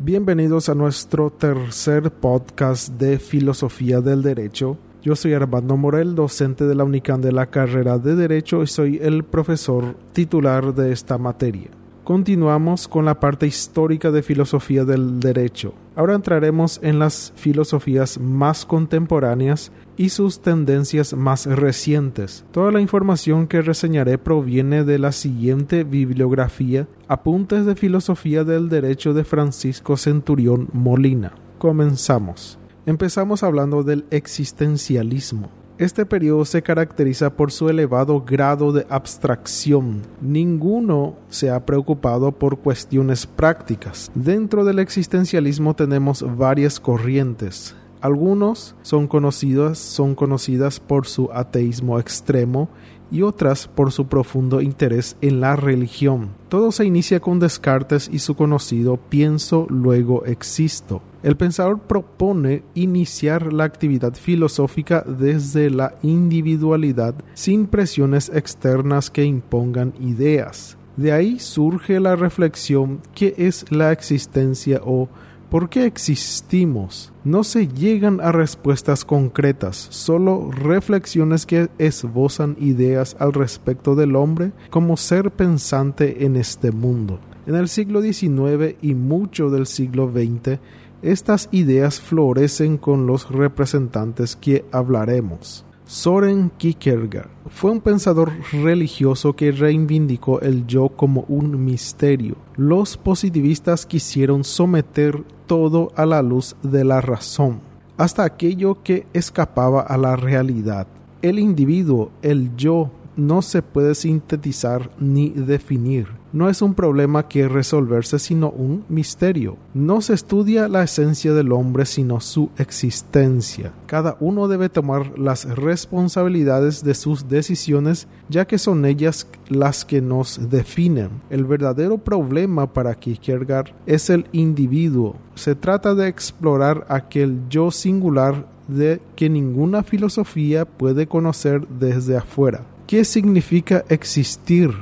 Bienvenidos 0.00 0.68
a 0.68 0.74
nuestro 0.74 1.30
tercer 1.30 2.10
podcast 2.10 2.88
de 2.94 3.20
Filosofía 3.20 4.00
del 4.00 4.22
Derecho. 4.22 4.76
Yo 5.02 5.14
soy 5.14 5.34
Armando 5.34 5.76
Morel, 5.76 6.16
docente 6.16 6.66
de 6.66 6.74
la 6.74 6.82
UNICAN 6.82 7.20
de 7.20 7.30
la 7.30 7.46
carrera 7.46 7.98
de 7.98 8.16
Derecho 8.16 8.64
y 8.64 8.66
soy 8.66 8.98
el 9.00 9.22
profesor 9.22 9.96
titular 10.12 10.74
de 10.74 10.90
esta 10.90 11.16
materia. 11.16 11.70
Continuamos 12.04 12.86
con 12.86 13.06
la 13.06 13.18
parte 13.18 13.46
histórica 13.46 14.10
de 14.10 14.22
filosofía 14.22 14.84
del 14.84 15.20
derecho. 15.20 15.72
Ahora 15.96 16.14
entraremos 16.14 16.78
en 16.82 16.98
las 16.98 17.32
filosofías 17.34 18.20
más 18.20 18.66
contemporáneas 18.66 19.72
y 19.96 20.10
sus 20.10 20.40
tendencias 20.40 21.14
más 21.14 21.46
recientes. 21.46 22.44
Toda 22.50 22.72
la 22.72 22.82
información 22.82 23.46
que 23.46 23.62
reseñaré 23.62 24.18
proviene 24.18 24.84
de 24.84 24.98
la 24.98 25.12
siguiente 25.12 25.82
bibliografía, 25.82 26.86
Apuntes 27.08 27.64
de 27.64 27.74
Filosofía 27.74 28.44
del 28.44 28.68
Derecho 28.68 29.14
de 29.14 29.24
Francisco 29.24 29.96
Centurión 29.96 30.68
Molina. 30.74 31.32
Comenzamos. 31.56 32.58
Empezamos 32.84 33.42
hablando 33.42 33.82
del 33.82 34.04
existencialismo. 34.10 35.63
Este 35.76 36.06
periodo 36.06 36.44
se 36.44 36.62
caracteriza 36.62 37.30
por 37.30 37.50
su 37.50 37.68
elevado 37.68 38.20
grado 38.20 38.70
de 38.70 38.86
abstracción. 38.88 40.02
Ninguno 40.20 41.16
se 41.28 41.50
ha 41.50 41.66
preocupado 41.66 42.30
por 42.30 42.58
cuestiones 42.58 43.26
prácticas. 43.26 44.08
Dentro 44.14 44.64
del 44.64 44.78
existencialismo 44.78 45.74
tenemos 45.74 46.24
varias 46.36 46.78
corrientes. 46.78 47.74
Algunos 48.00 48.76
son 48.82 49.08
conocidas, 49.08 49.78
son 49.78 50.14
conocidas 50.14 50.78
por 50.78 51.08
su 51.08 51.28
ateísmo 51.32 51.98
extremo 51.98 52.68
y 53.10 53.22
otras 53.22 53.68
por 53.68 53.92
su 53.92 54.06
profundo 54.06 54.60
interés 54.60 55.16
en 55.20 55.40
la 55.40 55.56
religión. 55.56 56.30
Todo 56.48 56.72
se 56.72 56.84
inicia 56.84 57.20
con 57.20 57.40
Descartes 57.40 58.08
y 58.12 58.18
su 58.18 58.34
conocido 58.34 58.96
pienso, 58.96 59.66
luego 59.68 60.24
existo. 60.24 61.02
El 61.22 61.36
pensador 61.36 61.80
propone 61.80 62.62
iniciar 62.74 63.52
la 63.52 63.64
actividad 63.64 64.14
filosófica 64.14 65.04
desde 65.06 65.70
la 65.70 65.94
individualidad 66.02 67.14
sin 67.34 67.66
presiones 67.66 68.30
externas 68.34 69.10
que 69.10 69.24
impongan 69.24 69.94
ideas. 70.00 70.76
De 70.96 71.12
ahí 71.12 71.40
surge 71.40 71.98
la 71.98 72.14
reflexión 72.14 73.00
qué 73.14 73.34
es 73.36 73.64
la 73.72 73.90
existencia 73.90 74.80
o 74.84 75.08
¿Por 75.54 75.68
qué 75.68 75.86
existimos? 75.86 77.12
No 77.22 77.44
se 77.44 77.68
llegan 77.68 78.20
a 78.20 78.32
respuestas 78.32 79.04
concretas, 79.04 79.86
solo 79.88 80.50
reflexiones 80.50 81.46
que 81.46 81.68
esbozan 81.78 82.56
ideas 82.58 83.14
al 83.20 83.32
respecto 83.32 83.94
del 83.94 84.16
hombre 84.16 84.50
como 84.68 84.96
ser 84.96 85.30
pensante 85.30 86.24
en 86.24 86.34
este 86.34 86.72
mundo. 86.72 87.20
En 87.46 87.54
el 87.54 87.68
siglo 87.68 88.02
XIX 88.02 88.74
y 88.82 88.94
mucho 88.94 89.48
del 89.48 89.66
siglo 89.68 90.10
XX, 90.10 90.58
estas 91.02 91.48
ideas 91.52 92.00
florecen 92.00 92.76
con 92.76 93.06
los 93.06 93.30
representantes 93.30 94.34
que 94.34 94.64
hablaremos. 94.72 95.64
Soren 95.94 96.50
Kierkegaard 96.58 97.28
fue 97.46 97.70
un 97.70 97.80
pensador 97.80 98.32
religioso 98.50 99.36
que 99.36 99.52
reivindicó 99.52 100.40
el 100.40 100.66
yo 100.66 100.88
como 100.88 101.24
un 101.28 101.64
misterio. 101.64 102.34
Los 102.56 102.96
positivistas 102.96 103.86
quisieron 103.86 104.42
someter 104.42 105.22
todo 105.46 105.92
a 105.94 106.04
la 106.04 106.20
luz 106.20 106.56
de 106.64 106.82
la 106.82 107.00
razón, 107.00 107.60
hasta 107.96 108.24
aquello 108.24 108.82
que 108.82 109.06
escapaba 109.12 109.82
a 109.82 109.96
la 109.96 110.16
realidad. 110.16 110.88
El 111.22 111.38
individuo, 111.38 112.10
el 112.22 112.56
yo, 112.56 112.90
no 113.14 113.40
se 113.40 113.62
puede 113.62 113.94
sintetizar 113.94 114.90
ni 114.98 115.30
definir. 115.30 116.08
No 116.34 116.48
es 116.48 116.62
un 116.62 116.74
problema 116.74 117.28
que 117.28 117.46
resolverse, 117.46 118.18
sino 118.18 118.50
un 118.50 118.84
misterio. 118.88 119.56
No 119.72 120.00
se 120.00 120.14
estudia 120.14 120.66
la 120.66 120.82
esencia 120.82 121.32
del 121.32 121.52
hombre, 121.52 121.86
sino 121.86 122.18
su 122.18 122.50
existencia. 122.58 123.72
Cada 123.86 124.16
uno 124.18 124.48
debe 124.48 124.68
tomar 124.68 125.16
las 125.16 125.44
responsabilidades 125.44 126.82
de 126.82 126.94
sus 126.94 127.28
decisiones, 127.28 128.08
ya 128.28 128.48
que 128.48 128.58
son 128.58 128.84
ellas 128.84 129.28
las 129.48 129.84
que 129.84 130.02
nos 130.02 130.50
definen. 130.50 131.10
El 131.30 131.44
verdadero 131.44 131.98
problema 131.98 132.72
para 132.72 132.96
Kierkegaard 132.96 133.70
es 133.86 134.10
el 134.10 134.26
individuo. 134.32 135.14
Se 135.36 135.54
trata 135.54 135.94
de 135.94 136.08
explorar 136.08 136.84
aquel 136.88 137.42
yo 137.48 137.70
singular 137.70 138.44
de 138.66 139.00
que 139.14 139.30
ninguna 139.30 139.84
filosofía 139.84 140.64
puede 140.64 141.06
conocer 141.06 141.68
desde 141.68 142.16
afuera. 142.16 142.62
¿Qué 142.88 143.04
significa 143.04 143.84
existir? 143.88 144.74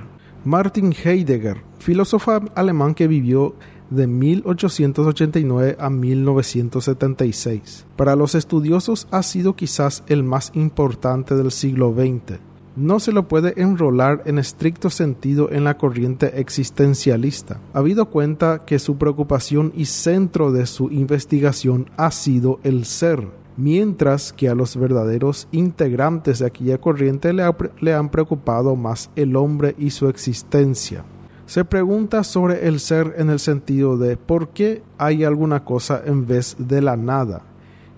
Martin 0.45 0.93
Heidegger, 0.93 1.63
filósofo 1.79 2.41
alemán 2.57 2.95
que 2.95 3.07
vivió 3.07 3.55
de 3.91 4.09
1889 4.09 5.77
a 5.79 5.89
1976. 5.89 7.87
Para 7.97 8.17
los 8.17 8.35
estudiosos 8.35 9.07
ha 9.13 9.23
sido 9.23 9.55
quizás 9.55 10.03
el 10.09 10.25
más 10.25 10.51
importante 10.55 11.37
del 11.37 11.53
siglo 11.53 11.95
XX. 11.95 12.41
No 12.75 12.99
se 12.99 13.13
lo 13.13 13.29
puede 13.29 13.61
enrolar 13.61 14.23
en 14.25 14.39
estricto 14.39 14.91
sentido 14.91 15.53
en 15.53 15.63
la 15.63 15.77
corriente 15.77 16.41
existencialista, 16.41 17.61
habido 17.73 18.07
cuenta 18.07 18.65
que 18.65 18.81
su 18.81 18.97
preocupación 18.97 19.73
y 19.77 19.85
centro 19.85 20.51
de 20.51 20.67
su 20.67 20.91
investigación 20.91 21.89
ha 21.97 22.11
sido 22.11 22.59
el 22.65 22.85
ser, 22.87 23.29
mientras 23.57 24.33
que 24.33 24.49
a 24.49 24.55
los 24.55 24.77
verdaderos 24.77 25.49
integrantes 25.53 26.39
de 26.39 26.47
aquella 26.47 26.79
corriente 26.79 27.33
le, 27.33 27.95
han 27.95 28.09
preocupado 28.09 28.77
más 28.77 29.11
el 29.17 29.37
hombre 29.37 29.75
y 29.79 29.91
su 29.91 30.09
existencia. 30.09 31.05
Se 31.47 31.65
pregunta 31.65 32.25
sobre 32.25 32.67
el 32.67 32.81
ser 32.81 33.15
en 33.19 33.31
el 33.31 33.39
sentido 33.39 33.99
de 33.99 34.17
por 34.17 34.49
qué 34.49 34.83
hay 34.97 35.25
alguna 35.25 35.65
cosa 35.65 36.03
en 36.05 36.27
vez 36.27 36.57
de 36.59 36.81
la 36.81 36.97
nada, 36.97 37.43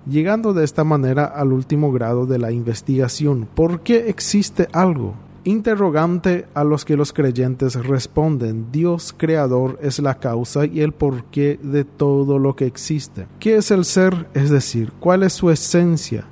llegando 0.09 0.55
de 0.55 0.65
esta 0.65 0.83
manera 0.83 1.25
al 1.25 1.53
último 1.53 1.93
grado 1.93 2.27
de 2.27 2.39
la 2.39 2.51
investigación. 2.51 3.47
¿Por 3.55 3.81
qué 3.81 4.09
existe 4.09 4.69
algo? 4.73 5.15
Interrogante 5.45 6.47
a 6.55 6.65
los 6.65 6.85
que 6.85 6.97
los 6.97 7.13
creyentes 7.13 7.75
responden, 7.75 8.73
Dios 8.73 9.15
creador 9.17 9.79
es 9.83 9.99
la 9.99 10.19
causa 10.19 10.67
y 10.67 10.81
el 10.81 10.93
porqué 10.93 11.59
de 11.63 11.85
todo 11.85 12.39
lo 12.39 12.57
que 12.57 12.67
existe. 12.67 13.27
¿Qué 13.39 13.57
es 13.57 13.71
el 13.71 13.85
ser? 13.85 14.27
Es 14.35 14.51
decir, 14.51 14.93
¿cuál 14.99 15.23
es 15.23 15.35
su 15.35 15.51
esencia? 15.51 16.25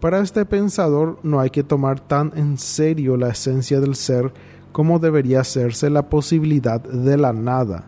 Para 0.00 0.20
este 0.20 0.44
pensador 0.44 1.18
no 1.22 1.40
hay 1.40 1.50
que 1.50 1.62
tomar 1.62 2.00
tan 2.00 2.32
en 2.36 2.58
serio 2.58 3.16
la 3.16 3.28
esencia 3.28 3.80
del 3.80 3.94
ser 3.94 4.32
como 4.72 4.98
debería 4.98 5.40
hacerse 5.40 5.90
la 5.90 6.08
posibilidad 6.08 6.80
de 6.80 7.16
la 7.16 7.32
nada. 7.32 7.84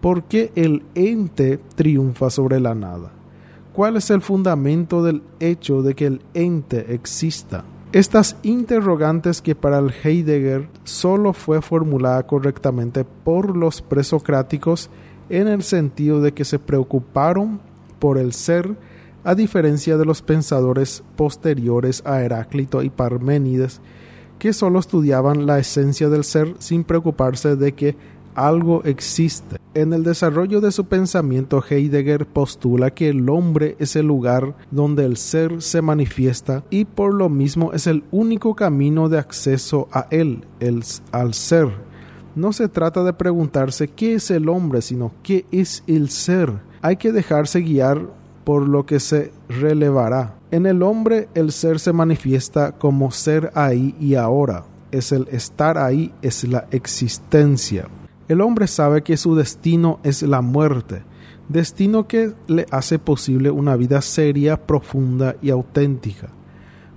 ¿Por 0.00 0.24
qué 0.24 0.52
el 0.54 0.82
ente 0.94 1.58
triunfa 1.74 2.30
sobre 2.30 2.60
la 2.60 2.74
nada? 2.74 3.12
¿Cuál 3.72 3.96
es 3.96 4.10
el 4.10 4.20
fundamento 4.20 5.02
del 5.02 5.22
hecho 5.40 5.82
de 5.82 5.94
que 5.94 6.06
el 6.06 6.22
ente 6.34 6.94
exista? 6.94 7.64
Estas 7.92 8.36
interrogantes 8.42 9.42
que 9.42 9.54
para 9.54 9.78
el 9.78 9.92
Heidegger 9.92 10.66
solo 10.82 11.34
fue 11.34 11.60
formulada 11.60 12.26
correctamente 12.26 13.04
por 13.04 13.54
los 13.54 13.82
presocráticos 13.82 14.88
en 15.28 15.46
el 15.46 15.62
sentido 15.62 16.22
de 16.22 16.32
que 16.32 16.46
se 16.46 16.58
preocuparon 16.58 17.60
por 17.98 18.16
el 18.16 18.32
ser 18.32 18.76
a 19.24 19.34
diferencia 19.34 19.98
de 19.98 20.06
los 20.06 20.22
pensadores 20.22 21.04
posteriores 21.16 22.02
a 22.06 22.22
Heráclito 22.22 22.82
y 22.82 22.88
Parménides 22.88 23.82
que 24.38 24.54
solo 24.54 24.78
estudiaban 24.78 25.44
la 25.44 25.58
esencia 25.58 26.08
del 26.08 26.24
ser 26.24 26.54
sin 26.60 26.84
preocuparse 26.84 27.56
de 27.56 27.72
que 27.72 27.94
algo 28.34 28.82
existe. 28.84 29.56
En 29.74 29.92
el 29.92 30.04
desarrollo 30.04 30.60
de 30.60 30.72
su 30.72 30.84
pensamiento, 30.84 31.62
Heidegger 31.68 32.26
postula 32.26 32.90
que 32.90 33.08
el 33.08 33.28
hombre 33.30 33.76
es 33.78 33.96
el 33.96 34.06
lugar 34.06 34.54
donde 34.70 35.04
el 35.06 35.16
ser 35.16 35.62
se 35.62 35.80
manifiesta 35.80 36.62
y 36.68 36.84
por 36.84 37.14
lo 37.14 37.28
mismo 37.28 37.72
es 37.72 37.86
el 37.86 38.04
único 38.10 38.54
camino 38.54 39.08
de 39.08 39.18
acceso 39.18 39.88
a 39.92 40.06
él, 40.10 40.44
el, 40.60 40.84
al 41.10 41.34
ser. 41.34 41.68
No 42.34 42.52
se 42.52 42.68
trata 42.68 43.02
de 43.02 43.12
preguntarse 43.12 43.88
qué 43.88 44.14
es 44.14 44.30
el 44.30 44.48
hombre, 44.48 44.82
sino 44.82 45.12
qué 45.22 45.44
es 45.50 45.84
el 45.86 46.08
ser. 46.08 46.52
Hay 46.80 46.96
que 46.96 47.12
dejarse 47.12 47.60
guiar 47.60 48.08
por 48.44 48.68
lo 48.68 48.86
que 48.86 49.00
se 49.00 49.32
relevará. 49.48 50.34
En 50.50 50.66
el 50.66 50.82
hombre 50.82 51.28
el 51.34 51.52
ser 51.52 51.78
se 51.78 51.92
manifiesta 51.92 52.72
como 52.72 53.10
ser 53.10 53.50
ahí 53.54 53.94
y 54.00 54.14
ahora. 54.14 54.64
Es 54.90 55.12
el 55.12 55.28
estar 55.30 55.78
ahí, 55.78 56.12
es 56.20 56.44
la 56.44 56.66
existencia. 56.70 57.88
El 58.28 58.40
hombre 58.40 58.66
sabe 58.66 59.02
que 59.02 59.16
su 59.16 59.34
destino 59.34 59.98
es 60.04 60.22
la 60.22 60.40
muerte, 60.42 61.02
destino 61.48 62.06
que 62.06 62.32
le 62.46 62.66
hace 62.70 62.98
posible 62.98 63.50
una 63.50 63.76
vida 63.76 64.00
seria, 64.00 64.66
profunda 64.66 65.36
y 65.42 65.50
auténtica. 65.50 66.28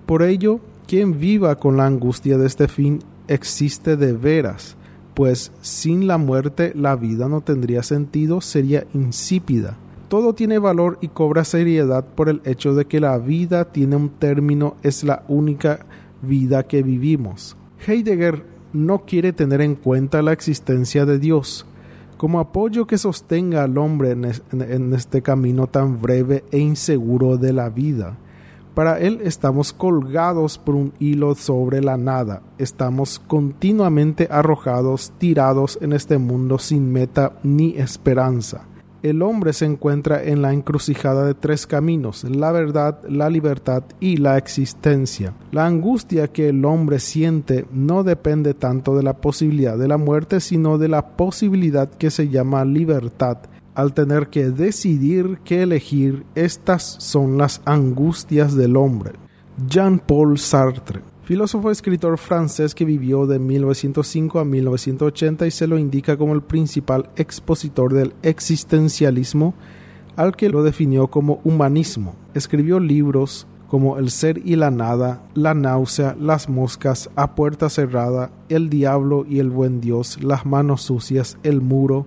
Por 0.05 0.21
ello, 0.21 0.59
quien 0.87 1.19
viva 1.19 1.55
con 1.55 1.77
la 1.77 1.85
angustia 1.85 2.37
de 2.37 2.45
este 2.45 2.67
fin 2.67 2.99
existe 3.27 3.97
de 3.97 4.13
veras, 4.13 4.77
pues 5.15 5.51
sin 5.61 6.07
la 6.07 6.17
muerte 6.17 6.73
la 6.75 6.95
vida 6.95 7.27
no 7.27 7.41
tendría 7.41 7.81
sentido, 7.81 8.39
sería 8.41 8.85
insípida. 8.93 9.77
Todo 10.09 10.35
tiene 10.35 10.59
valor 10.59 10.99
y 11.01 11.07
cobra 11.07 11.43
seriedad 11.43 12.05
por 12.05 12.29
el 12.29 12.41
hecho 12.45 12.75
de 12.75 12.85
que 12.85 12.99
la 12.99 13.17
vida 13.17 13.71
tiene 13.71 13.95
un 13.95 14.09
término, 14.09 14.75
es 14.83 15.03
la 15.03 15.23
única 15.27 15.85
vida 16.21 16.63
que 16.63 16.83
vivimos. 16.83 17.57
Heidegger 17.87 18.54
no 18.75 19.05
quiere 19.05 19.33
tener 19.33 19.61
en 19.61 19.75
cuenta 19.75 20.21
la 20.21 20.33
existencia 20.33 21.05
de 21.05 21.17
Dios. 21.19 21.65
como 22.17 22.39
apoyo 22.39 22.87
que 22.87 22.97
sostenga 22.97 23.63
al 23.63 23.77
hombre 23.77 24.11
en, 24.11 24.93
este 24.93 25.21
camino 25.21 25.67
tan 25.67 26.01
breve 26.01 26.45
e 26.49 26.59
inseguro 26.59 27.35
de 27.35 27.51
la 27.51 27.69
vida. 27.69 28.17
Para 28.73 28.99
él 28.99 29.19
estamos 29.21 29.73
colgados 29.73 30.57
por 30.57 30.75
un 30.75 30.93
hilo 30.97 31.35
sobre 31.35 31.81
la 31.81 31.97
nada, 31.97 32.41
estamos 32.57 33.19
continuamente 33.19 34.29
arrojados, 34.31 35.11
tirados 35.17 35.77
en 35.81 35.91
este 35.91 36.17
mundo 36.17 36.57
sin 36.57 36.89
meta 36.93 37.33
ni 37.43 37.75
esperanza 37.77 38.65
el 39.09 39.21
hombre 39.21 39.53
se 39.53 39.65
encuentra 39.65 40.23
en 40.23 40.41
la 40.41 40.51
encrucijada 40.51 41.25
de 41.25 41.35
tres 41.35 41.67
caminos, 41.67 42.23
la 42.23 42.51
verdad, 42.51 42.99
la 43.07 43.29
libertad 43.29 43.83
y 43.99 44.17
la 44.17 44.37
existencia. 44.37 45.33
La 45.51 45.67
angustia 45.67 46.27
que 46.27 46.49
el 46.49 46.65
hombre 46.65 46.99
siente 46.99 47.65
no 47.71 48.03
depende 48.03 48.55
tanto 48.55 48.97
de 48.97 49.03
la 49.03 49.13
posibilidad 49.17 49.77
de 49.77 49.87
la 49.87 49.97
muerte, 49.97 50.39
sino 50.39 50.79
de 50.79 50.87
la 50.87 51.15
posibilidad 51.15 51.87
que 51.87 52.09
se 52.09 52.29
llama 52.29 52.65
libertad. 52.65 53.37
Al 53.75 53.93
tener 53.93 54.29
que 54.29 54.49
decidir 54.49 55.37
qué 55.43 55.61
elegir, 55.61 56.25
estas 56.33 56.83
son 56.99 57.37
las 57.37 57.61
angustias 57.65 58.55
del 58.55 58.75
hombre. 58.75 59.11
Jean-Paul 59.67 60.39
Sartre 60.39 61.01
filósofo 61.25 61.71
escritor 61.71 62.19
francés 62.19 62.75
que 62.75 62.85
vivió 62.85 63.25
de 63.25 63.39
1905 63.39 64.39
a 64.39 64.45
1980 64.45 65.47
y 65.47 65.51
se 65.51 65.65
lo 65.65 65.79
indica 65.79 66.17
como 66.17 66.33
el 66.33 66.43
principal 66.43 67.09
expositor 67.15 67.93
del 67.93 68.13
existencialismo, 68.21 69.55
al 70.15 70.35
que 70.35 70.49
lo 70.49 70.61
definió 70.61 71.07
como 71.07 71.41
humanismo. 71.43 72.15
Escribió 72.35 72.79
libros 72.79 73.47
como 73.67 73.97
El 73.97 74.11
ser 74.11 74.39
y 74.45 74.55
la 74.55 74.69
nada, 74.69 75.23
La 75.33 75.55
náusea, 75.55 76.15
Las 76.19 76.47
moscas, 76.47 77.09
A 77.15 77.33
puerta 77.33 77.69
cerrada, 77.71 78.29
El 78.47 78.69
diablo 78.69 79.25
y 79.27 79.39
el 79.39 79.49
buen 79.49 79.81
Dios, 79.81 80.23
Las 80.23 80.45
manos 80.45 80.83
sucias, 80.83 81.39
El 81.41 81.59
muro, 81.59 82.05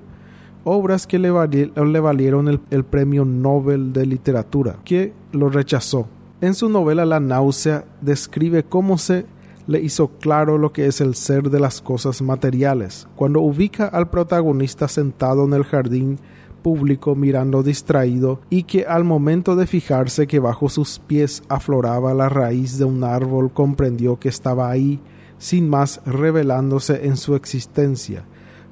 obras 0.62 1.08
que 1.08 1.18
le, 1.18 1.30
valieron 1.30 2.60
el 2.70 2.84
premio 2.84 3.24
Nobel 3.24 3.92
de 3.92 4.06
Literatura, 4.06 4.76
que 4.84 5.12
lo 5.32 5.48
rechazó 5.48 6.08
en 6.40 6.54
su 6.54 6.68
novela 6.68 7.04
La 7.04 7.20
náusea 7.20 7.84
describe 8.00 8.62
cómo 8.64 8.98
se 8.98 9.26
le 9.66 9.80
hizo 9.80 10.08
claro 10.18 10.56
lo 10.56 10.72
que 10.72 10.86
es 10.86 11.00
el 11.00 11.14
ser 11.14 11.50
de 11.50 11.60
las 11.60 11.82
cosas 11.82 12.22
materiales, 12.22 13.06
cuando 13.16 13.40
ubica 13.40 13.86
al 13.86 14.08
protagonista 14.08 14.88
sentado 14.88 15.44
en 15.44 15.52
el 15.52 15.64
jardín 15.64 16.18
público 16.62 17.14
mirando 17.14 17.62
distraído 17.62 18.40
y 18.50 18.62
que 18.64 18.84
al 18.86 19.04
momento 19.04 19.56
de 19.56 19.66
fijarse 19.66 20.26
que 20.26 20.38
bajo 20.38 20.68
sus 20.68 20.98
pies 20.98 21.42
afloraba 21.48 22.14
la 22.14 22.28
raíz 22.28 22.78
de 22.78 22.84
un 22.84 23.04
árbol 23.04 23.52
comprendió 23.52 24.18
que 24.18 24.28
estaba 24.28 24.70
ahí, 24.70 25.00
sin 25.38 25.68
más 25.68 26.00
revelándose 26.06 27.06
en 27.06 27.16
su 27.16 27.34
existencia, 27.34 28.24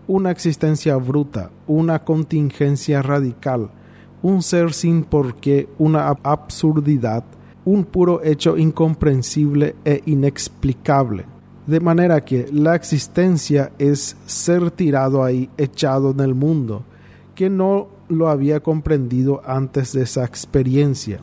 una 0.06 0.30
existencia 0.30 0.96
bruta, 0.96 1.50
una 1.66 2.04
contingencia 2.04 3.02
radical, 3.02 3.70
un 4.22 4.42
ser 4.42 4.72
sin 4.72 5.04
porqué, 5.04 5.68
una 5.78 6.08
absurdidad, 6.08 7.24
un 7.66 7.84
puro 7.84 8.22
hecho 8.22 8.56
incomprensible 8.56 9.74
e 9.84 10.00
inexplicable. 10.06 11.26
De 11.66 11.80
manera 11.80 12.24
que 12.24 12.46
la 12.52 12.76
existencia 12.76 13.72
es 13.78 14.16
ser 14.24 14.70
tirado 14.70 15.24
ahí, 15.24 15.50
echado 15.58 16.12
en 16.12 16.20
el 16.20 16.34
mundo, 16.34 16.84
que 17.34 17.50
no 17.50 17.88
lo 18.08 18.28
había 18.28 18.60
comprendido 18.60 19.42
antes 19.44 19.92
de 19.92 20.02
esa 20.02 20.24
experiencia. 20.24 21.18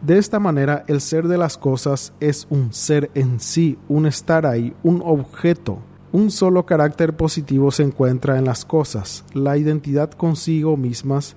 De 0.00 0.16
esta 0.16 0.38
manera, 0.38 0.84
el 0.88 1.02
ser 1.02 1.28
de 1.28 1.36
las 1.36 1.58
cosas 1.58 2.14
es 2.18 2.46
un 2.48 2.72
ser 2.72 3.10
en 3.14 3.38
sí, 3.38 3.76
un 3.88 4.06
estar 4.06 4.46
ahí, 4.46 4.74
un 4.82 5.02
objeto. 5.04 5.80
Un 6.12 6.30
solo 6.30 6.64
carácter 6.64 7.14
positivo 7.14 7.70
se 7.70 7.82
encuentra 7.82 8.38
en 8.38 8.46
las 8.46 8.64
cosas, 8.64 9.26
la 9.34 9.58
identidad 9.58 10.10
consigo 10.12 10.78
mismas. 10.78 11.36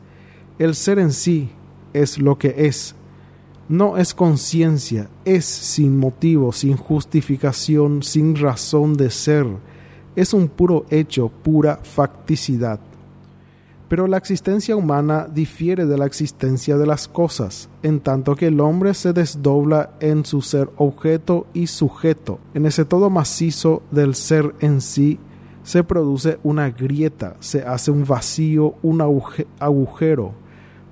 El 0.57 0.75
ser 0.75 0.99
en 0.99 1.11
sí 1.11 1.49
es 1.91 2.17
lo 2.17 2.37
que 2.37 2.53
es, 2.57 2.95
no 3.71 3.95
es 3.95 4.13
conciencia, 4.13 5.07
es 5.23 5.45
sin 5.45 5.97
motivo, 5.97 6.51
sin 6.51 6.75
justificación, 6.75 8.03
sin 8.03 8.35
razón 8.35 8.95
de 8.95 9.09
ser, 9.09 9.47
es 10.13 10.33
un 10.33 10.49
puro 10.49 10.85
hecho, 10.89 11.29
pura 11.29 11.79
facticidad. 11.81 12.81
Pero 13.87 14.07
la 14.07 14.17
existencia 14.17 14.75
humana 14.75 15.25
difiere 15.33 15.85
de 15.85 15.97
la 15.97 16.05
existencia 16.05 16.77
de 16.77 16.85
las 16.85 17.07
cosas, 17.07 17.69
en 17.81 18.01
tanto 18.01 18.35
que 18.35 18.47
el 18.47 18.59
hombre 18.59 18.93
se 18.93 19.13
desdobla 19.13 19.91
en 20.01 20.25
su 20.25 20.41
ser 20.41 20.69
objeto 20.75 21.47
y 21.53 21.67
sujeto. 21.67 22.39
En 22.53 22.65
ese 22.65 22.83
todo 22.83 23.09
macizo 23.09 23.83
del 23.89 24.15
ser 24.15 24.53
en 24.59 24.81
sí 24.81 25.17
se 25.63 25.85
produce 25.85 26.39
una 26.43 26.69
grieta, 26.71 27.37
se 27.39 27.61
hace 27.61 27.89
un 27.89 28.03
vacío, 28.03 28.75
un 28.81 28.99
agujero, 28.99 30.33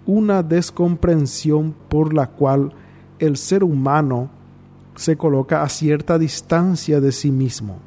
una 0.09 0.41
descomprensión 0.41 1.75
por 1.87 2.15
la 2.15 2.25
cual 2.25 2.73
el 3.19 3.37
ser 3.37 3.63
humano 3.63 4.31
se 4.95 5.15
coloca 5.15 5.61
a 5.61 5.69
cierta 5.69 6.17
distancia 6.17 6.99
de 6.99 7.11
sí 7.11 7.29
mismo. 7.29 7.77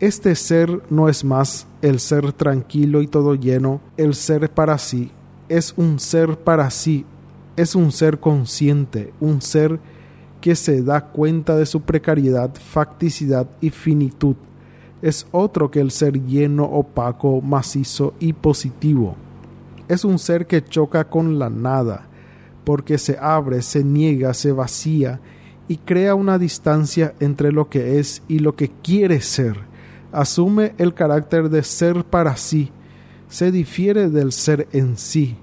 Este 0.00 0.34
ser 0.34 0.82
no 0.88 1.10
es 1.10 1.24
más 1.24 1.66
el 1.82 2.00
ser 2.00 2.32
tranquilo 2.32 3.02
y 3.02 3.06
todo 3.06 3.34
lleno, 3.34 3.82
el 3.98 4.14
ser 4.14 4.50
para 4.50 4.78
sí, 4.78 5.10
es 5.50 5.74
un 5.76 6.00
ser 6.00 6.38
para 6.38 6.70
sí, 6.70 7.04
es 7.54 7.74
un 7.74 7.92
ser 7.92 8.18
consciente, 8.18 9.12
un 9.20 9.42
ser 9.42 9.78
que 10.40 10.56
se 10.56 10.82
da 10.82 11.10
cuenta 11.10 11.54
de 11.54 11.66
su 11.66 11.82
precariedad, 11.82 12.50
facticidad 12.54 13.46
y 13.60 13.68
finitud. 13.68 14.36
Es 15.02 15.26
otro 15.32 15.70
que 15.70 15.80
el 15.80 15.90
ser 15.90 16.24
lleno, 16.24 16.64
opaco, 16.64 17.42
macizo 17.42 18.14
y 18.20 18.32
positivo 18.32 19.16
es 19.92 20.04
un 20.04 20.18
ser 20.18 20.46
que 20.46 20.64
choca 20.64 21.08
con 21.08 21.38
la 21.38 21.50
nada, 21.50 22.06
porque 22.64 22.98
se 22.98 23.18
abre, 23.20 23.62
se 23.62 23.84
niega, 23.84 24.32
se 24.34 24.52
vacía 24.52 25.20
y 25.68 25.76
crea 25.76 26.14
una 26.14 26.38
distancia 26.38 27.14
entre 27.20 27.52
lo 27.52 27.68
que 27.68 27.98
es 27.98 28.22
y 28.28 28.38
lo 28.38 28.56
que 28.56 28.70
quiere 28.82 29.20
ser. 29.20 29.56
Asume 30.12 30.74
el 30.78 30.94
carácter 30.94 31.48
de 31.48 31.62
ser 31.62 32.04
para 32.04 32.36
sí, 32.36 32.70
se 33.28 33.50
difiere 33.50 34.08
del 34.10 34.32
ser 34.32 34.68
en 34.72 34.96
sí, 34.96 35.36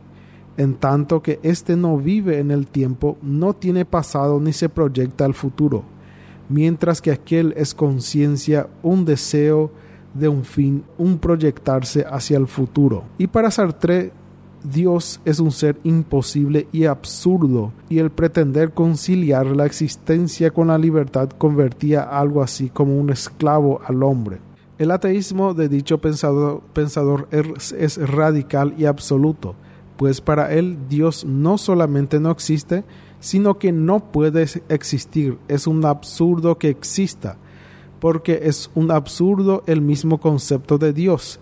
en 0.58 0.76
tanto 0.76 1.22
que 1.22 1.40
éste 1.44 1.76
no 1.76 1.98
vive 1.98 2.40
en 2.40 2.52
el 2.52 2.68
tiempo, 2.68 3.18
no 3.22 3.54
tiene 3.54 3.86
pasado 3.86 4.40
ni 4.40 4.54
se 4.54 4.70
proyecta 4.70 5.26
al 5.26 5.34
futuro, 5.34 5.84
mientras 6.50 7.02
que 7.02 7.12
aquel 7.12 7.54
es 7.56 7.74
conciencia, 7.74 8.68
un 8.84 9.06
deseo 9.06 9.72
de 10.14 10.28
un 10.28 10.44
fin, 10.44 10.84
un 10.98 11.18
proyectarse 11.18 12.06
hacia 12.10 12.38
el 12.38 12.48
futuro. 12.48 13.06
Y 13.18 13.28
para 13.28 13.52
Sartre 13.52 14.12
Dios 14.64 15.22
es 15.24 15.40
un 15.40 15.52
ser 15.52 15.78
imposible 15.84 16.68
y 16.72 16.86
absurdo, 16.86 17.72
y 17.88 18.00
el 18.00 18.10
pretender 18.10 18.72
conciliar 18.72 19.46
la 19.48 19.66
existencia 19.66 20.52
con 20.52 20.68
la 20.68 20.78
libertad 20.78 21.30
convertía 21.30 22.02
algo 22.02 22.44
así 22.44 22.70
como 22.70 23.00
un 23.00 23.10
esclavo 23.10 23.82
al 23.86 24.04
hombre. 24.04 24.40
El 24.78 24.92
ateísmo 24.92 25.54
de 25.54 25.70
dicho 25.70 26.00
pensador, 26.00 27.28
es, 27.32 27.72
es 27.72 27.98
radical 27.98 28.74
y 28.78 28.86
absoluto, 28.86 29.56
pues 29.98 30.22
para 30.22 30.54
él 30.54 30.78
Dios 30.90 31.26
no 31.26 31.58
solamente 31.58 32.20
no 32.20 32.32
existe, 32.32 32.84
sino 33.20 33.58
que 33.58 33.72
no 33.72 34.12
puede 34.12 34.46
existir, 34.70 35.38
es 35.48 35.68
un 35.68 35.86
absurdo 35.86 36.58
que 36.58 36.70
exista, 36.70 37.38
porque 38.00 38.42
es 38.44 38.72
un 38.76 38.92
absurdo 38.92 39.64
el 39.68 39.82
mismo 39.82 40.20
concepto 40.20 40.78
de 40.78 40.94
Dios, 40.94 41.40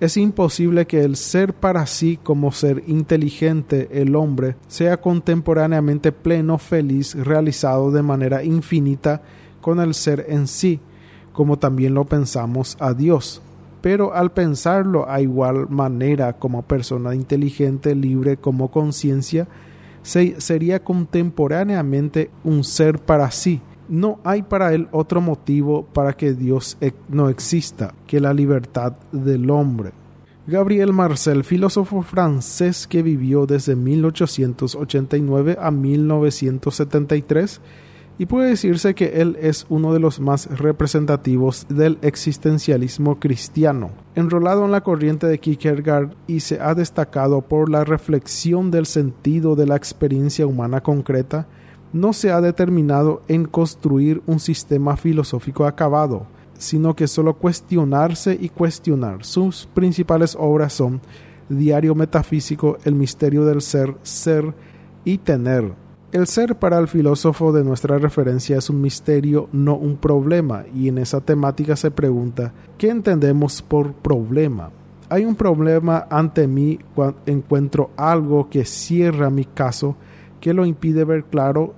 es 0.00 0.16
imposible 0.16 0.86
que 0.86 1.04
el 1.04 1.16
ser 1.16 1.54
para 1.54 1.86
sí 1.86 2.18
como 2.22 2.52
ser 2.52 2.82
inteligente, 2.86 3.88
el 3.92 4.16
hombre, 4.16 4.56
sea 4.66 5.00
contemporáneamente 5.00 6.10
pleno, 6.12 6.58
feliz, 6.58 7.14
realizado 7.14 7.90
de 7.90 8.02
manera 8.02 8.42
infinita 8.42 9.22
con 9.60 9.80
el 9.80 9.94
ser 9.94 10.26
en 10.28 10.48
sí, 10.48 10.80
como 11.32 11.58
también 11.58 11.94
lo 11.94 12.04
pensamos 12.04 12.76
a 12.80 12.92
Dios. 12.92 13.40
Pero 13.80 14.14
al 14.14 14.32
pensarlo 14.32 15.08
a 15.08 15.20
igual 15.20 15.68
manera 15.68 16.32
como 16.34 16.62
persona 16.62 17.14
inteligente, 17.14 17.94
libre, 17.94 18.36
como 18.36 18.70
conciencia, 18.70 19.46
sería 20.02 20.82
contemporáneamente 20.82 22.30
un 22.42 22.64
ser 22.64 22.98
para 22.98 23.30
sí, 23.30 23.60
no 23.88 24.20
hay 24.24 24.42
para 24.42 24.72
él 24.74 24.88
otro 24.90 25.20
motivo 25.20 25.84
para 25.84 26.12
que 26.12 26.32
Dios 26.34 26.76
no 27.08 27.28
exista 27.28 27.94
que 28.06 28.20
la 28.20 28.34
libertad 28.34 28.94
del 29.12 29.50
hombre. 29.50 29.92
Gabriel 30.46 30.92
Marcel, 30.92 31.42
filósofo 31.42 32.02
francés 32.02 32.86
que 32.86 33.02
vivió 33.02 33.46
desde 33.46 33.76
1889 33.76 35.56
a 35.58 35.70
1973, 35.70 37.60
y 38.18 38.26
puede 38.26 38.50
decirse 38.50 38.94
que 38.94 39.20
él 39.20 39.36
es 39.40 39.66
uno 39.68 39.92
de 39.92 39.98
los 39.98 40.20
más 40.20 40.46
representativos 40.58 41.66
del 41.68 41.98
existencialismo 42.02 43.18
cristiano, 43.18 43.90
enrolado 44.14 44.64
en 44.64 44.70
la 44.70 44.82
corriente 44.82 45.26
de 45.26 45.38
Kierkegaard 45.38 46.10
y 46.26 46.40
se 46.40 46.60
ha 46.60 46.74
destacado 46.74 47.40
por 47.40 47.70
la 47.70 47.82
reflexión 47.82 48.70
del 48.70 48.86
sentido 48.86 49.56
de 49.56 49.66
la 49.66 49.76
experiencia 49.76 50.46
humana 50.46 50.82
concreta 50.82 51.48
no 51.94 52.12
se 52.12 52.32
ha 52.32 52.40
determinado 52.40 53.22
en 53.28 53.44
construir 53.44 54.20
un 54.26 54.40
sistema 54.40 54.96
filosófico 54.96 55.64
acabado, 55.64 56.26
sino 56.58 56.94
que 56.96 57.06
solo 57.06 57.34
cuestionarse 57.34 58.36
y 58.38 58.48
cuestionar. 58.48 59.24
Sus 59.24 59.66
principales 59.72 60.36
obras 60.38 60.72
son 60.72 61.00
Diario 61.48 61.94
Metafísico, 61.94 62.78
El 62.84 62.96
Misterio 62.96 63.44
del 63.44 63.62
Ser, 63.62 63.94
Ser 64.02 64.52
y 65.04 65.18
Tener. 65.18 65.72
El 66.10 66.26
ser 66.26 66.56
para 66.56 66.78
el 66.78 66.88
filósofo 66.88 67.52
de 67.52 67.62
nuestra 67.62 67.98
referencia 67.98 68.58
es 68.58 68.70
un 68.70 68.80
misterio, 68.80 69.48
no 69.52 69.76
un 69.76 69.96
problema, 69.96 70.64
y 70.74 70.88
en 70.88 70.98
esa 70.98 71.20
temática 71.20 71.76
se 71.76 71.90
pregunta, 71.90 72.52
¿qué 72.76 72.88
entendemos 72.88 73.62
por 73.62 73.92
problema? 73.92 74.70
Hay 75.08 75.24
un 75.24 75.36
problema 75.36 76.06
ante 76.10 76.48
mí 76.48 76.78
cuando 76.94 77.18
encuentro 77.26 77.90
algo 77.96 78.48
que 78.48 78.64
cierra 78.64 79.30
mi 79.30 79.44
caso, 79.44 79.96
que 80.40 80.54
lo 80.54 80.66
impide 80.66 81.04
ver 81.04 81.24
claro 81.24 81.74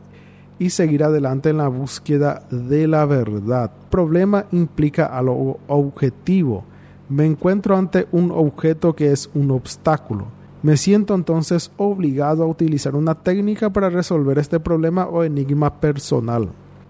y 0.58 0.70
seguir 0.70 1.04
adelante 1.04 1.50
en 1.50 1.58
la 1.58 1.68
búsqueda 1.68 2.42
de 2.50 2.86
la 2.86 3.04
verdad. 3.04 3.70
Problema 3.90 4.46
implica 4.52 5.06
algo 5.06 5.58
objetivo. 5.68 6.64
Me 7.08 7.24
encuentro 7.24 7.76
ante 7.76 8.06
un 8.12 8.30
objeto 8.32 8.94
que 8.94 9.12
es 9.12 9.30
un 9.34 9.50
obstáculo. 9.50 10.26
Me 10.62 10.76
siento 10.76 11.14
entonces 11.14 11.70
obligado 11.76 12.42
a 12.42 12.46
utilizar 12.46 12.96
una 12.96 13.14
técnica 13.14 13.70
para 13.70 13.90
resolver 13.90 14.38
este 14.38 14.58
problema 14.58 15.06
o 15.06 15.22
enigma 15.22 15.80
personal. 15.80 16.48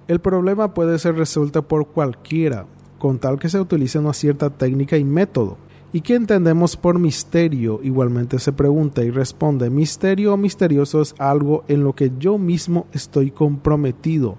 El 0.08 0.20
problema 0.20 0.72
puede 0.72 0.98
ser 0.98 1.16
resuelto 1.16 1.62
por 1.66 1.88
cualquiera, 1.88 2.64
con 2.98 3.18
tal 3.18 3.38
que 3.38 3.48
se 3.48 3.60
utilice 3.60 3.98
una 3.98 4.12
cierta 4.12 4.50
técnica 4.50 4.96
y 4.96 5.04
método. 5.04 5.58
¿Y 5.92 6.00
qué 6.00 6.16
entendemos 6.16 6.76
por 6.76 6.98
misterio? 6.98 7.80
Igualmente 7.82 8.40
se 8.40 8.52
pregunta 8.52 9.04
y 9.04 9.10
responde, 9.10 9.70
misterio 9.70 10.34
o 10.34 10.36
misterioso 10.36 11.00
es 11.00 11.14
algo 11.18 11.64
en 11.68 11.84
lo 11.84 11.94
que 11.94 12.10
yo 12.18 12.38
mismo 12.38 12.86
estoy 12.92 13.30
comprometido. 13.30 14.36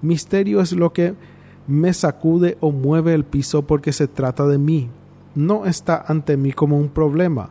Misterio 0.00 0.60
es 0.60 0.72
lo 0.72 0.92
que 0.94 1.14
me 1.66 1.92
sacude 1.92 2.56
o 2.60 2.72
mueve 2.72 3.12
el 3.12 3.24
piso 3.24 3.66
porque 3.66 3.92
se 3.92 4.08
trata 4.08 4.46
de 4.46 4.56
mí. 4.56 4.88
No 5.34 5.66
está 5.66 6.02
ante 6.08 6.38
mí 6.38 6.52
como 6.52 6.78
un 6.78 6.88
problema. 6.88 7.50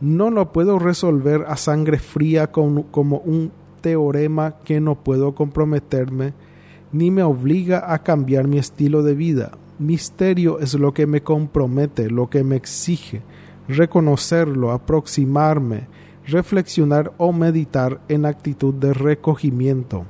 No 0.00 0.30
lo 0.30 0.50
puedo 0.52 0.78
resolver 0.78 1.44
a 1.46 1.56
sangre 1.56 1.98
fría 1.98 2.50
como 2.50 3.18
un 3.18 3.52
teorema 3.82 4.56
que 4.64 4.80
no 4.80 4.94
puedo 4.94 5.34
comprometerme, 5.34 6.32
ni 6.92 7.10
me 7.10 7.22
obliga 7.22 7.92
a 7.92 8.02
cambiar 8.02 8.48
mi 8.48 8.58
estilo 8.58 9.02
de 9.02 9.14
vida 9.14 9.50
Misterio 9.78 10.58
es 10.58 10.74
lo 10.74 10.92
que 10.92 11.06
me 11.06 11.22
compromete, 11.22 12.10
lo 12.10 12.28
que 12.28 12.42
me 12.42 12.56
exige, 12.56 13.22
reconocerlo, 13.68 14.72
aproximarme, 14.72 15.86
reflexionar 16.26 17.12
o 17.16 17.32
meditar 17.32 18.00
en 18.08 18.26
actitud 18.26 18.74
de 18.74 18.92
recogimiento. 18.92 20.04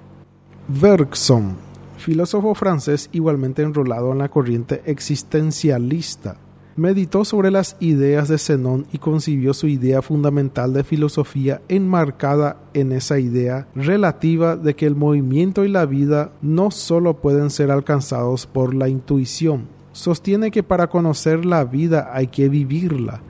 Bergson, 0.68 1.56
filósofo 1.98 2.54
francés 2.54 3.08
igualmente 3.12 3.62
enrolado 3.62 4.12
en 4.12 4.18
la 4.18 4.28
corriente 4.28 4.82
existencialista, 4.86 6.36
meditó 6.78 7.24
sobre 7.24 7.50
las 7.50 7.76
ideas 7.80 8.28
de 8.28 8.38
Zenón 8.38 8.86
y 8.92 8.98
concibió 8.98 9.52
su 9.52 9.66
idea 9.66 10.00
fundamental 10.00 10.72
de 10.72 10.84
filosofía 10.84 11.60
enmarcada 11.68 12.56
en 12.72 12.92
esa 12.92 13.18
idea 13.18 13.66
relativa 13.74 14.56
de 14.56 14.76
que 14.76 14.86
el 14.86 14.94
movimiento 14.94 15.64
y 15.64 15.68
la 15.68 15.86
vida 15.86 16.30
no 16.40 16.70
solo 16.70 17.14
pueden 17.20 17.50
ser 17.50 17.72
alcanzados 17.72 18.46
por 18.46 18.74
la 18.74 18.88
intuición. 18.88 19.66
Sostiene 19.90 20.52
que 20.52 20.62
para 20.62 20.88
conocer 20.88 21.44
la 21.44 21.64
vida 21.64 22.10
hay 22.12 22.28
que 22.28 22.48
vivirla, 22.48 23.22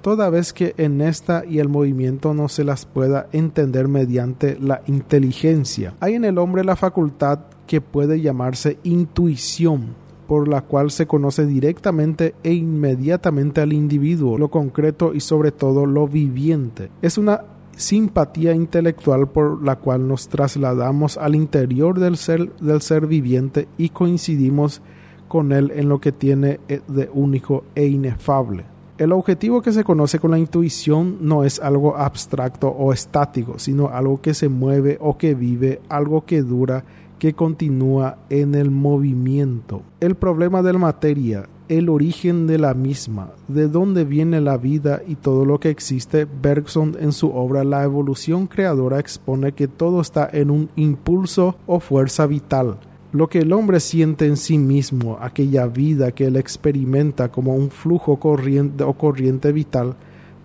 toda 0.00 0.30
vez 0.30 0.54
que 0.54 0.74
en 0.78 1.02
esta 1.02 1.44
y 1.46 1.58
el 1.58 1.68
movimiento 1.68 2.32
no 2.32 2.48
se 2.48 2.64
las 2.64 2.86
pueda 2.86 3.26
entender 3.32 3.86
mediante 3.86 4.58
la 4.58 4.80
inteligencia. 4.86 5.94
Hay 6.00 6.14
en 6.14 6.24
el 6.24 6.38
hombre 6.38 6.64
la 6.64 6.76
facultad 6.76 7.40
que 7.66 7.82
puede 7.82 8.22
llamarse 8.22 8.78
intuición, 8.82 9.94
por 10.34 10.48
la 10.48 10.62
cual 10.62 10.90
se 10.90 11.06
conoce 11.06 11.46
directamente 11.46 12.34
e 12.42 12.52
inmediatamente 12.52 13.60
al 13.60 13.72
individuo, 13.72 14.36
lo 14.36 14.50
concreto 14.50 15.14
y 15.14 15.20
sobre 15.20 15.52
todo 15.52 15.86
lo 15.86 16.08
viviente. 16.08 16.90
Es 17.02 17.18
una 17.18 17.42
simpatía 17.76 18.52
intelectual 18.52 19.28
por 19.28 19.62
la 19.62 19.76
cual 19.76 20.08
nos 20.08 20.26
trasladamos 20.26 21.18
al 21.18 21.36
interior 21.36 22.00
del 22.00 22.16
ser, 22.16 22.52
del 22.56 22.82
ser 22.82 23.06
viviente 23.06 23.68
y 23.78 23.90
coincidimos 23.90 24.82
con 25.28 25.52
él 25.52 25.70
en 25.72 25.88
lo 25.88 26.00
que 26.00 26.10
tiene 26.10 26.58
eh, 26.66 26.80
de 26.88 27.08
único 27.14 27.62
e 27.76 27.86
inefable. 27.86 28.64
El 28.98 29.12
objetivo 29.12 29.62
que 29.62 29.70
se 29.70 29.84
conoce 29.84 30.18
con 30.18 30.32
la 30.32 30.38
intuición 30.40 31.18
no 31.20 31.44
es 31.44 31.60
algo 31.60 31.96
abstracto 31.96 32.70
o 32.70 32.92
estático, 32.92 33.60
sino 33.60 33.86
algo 33.86 34.20
que 34.20 34.34
se 34.34 34.48
mueve 34.48 34.98
o 35.00 35.16
que 35.16 35.36
vive, 35.36 35.80
algo 35.88 36.24
que 36.24 36.42
dura 36.42 36.84
que 37.18 37.34
continúa 37.34 38.18
en 38.30 38.54
el 38.54 38.70
movimiento. 38.70 39.82
El 40.00 40.14
problema 40.14 40.62
de 40.62 40.72
la 40.72 40.78
materia, 40.78 41.48
el 41.68 41.88
origen 41.88 42.46
de 42.46 42.58
la 42.58 42.74
misma, 42.74 43.30
de 43.48 43.68
dónde 43.68 44.04
viene 44.04 44.40
la 44.40 44.58
vida 44.58 45.02
y 45.06 45.14
todo 45.14 45.44
lo 45.44 45.58
que 45.58 45.70
existe, 45.70 46.26
Bergson 46.26 46.96
en 47.00 47.12
su 47.12 47.30
obra 47.30 47.64
La 47.64 47.84
evolución 47.84 48.46
creadora 48.46 48.98
expone 48.98 49.52
que 49.52 49.68
todo 49.68 50.00
está 50.00 50.28
en 50.32 50.50
un 50.50 50.68
impulso 50.76 51.56
o 51.66 51.80
fuerza 51.80 52.26
vital. 52.26 52.78
Lo 53.12 53.28
que 53.28 53.38
el 53.38 53.52
hombre 53.52 53.78
siente 53.78 54.26
en 54.26 54.36
sí 54.36 54.58
mismo, 54.58 55.18
aquella 55.20 55.66
vida 55.66 56.12
que 56.12 56.26
él 56.26 56.36
experimenta 56.36 57.30
como 57.30 57.54
un 57.54 57.70
flujo 57.70 58.18
corriente 58.18 58.82
o 58.82 58.92
corriente 58.94 59.52
vital, 59.52 59.94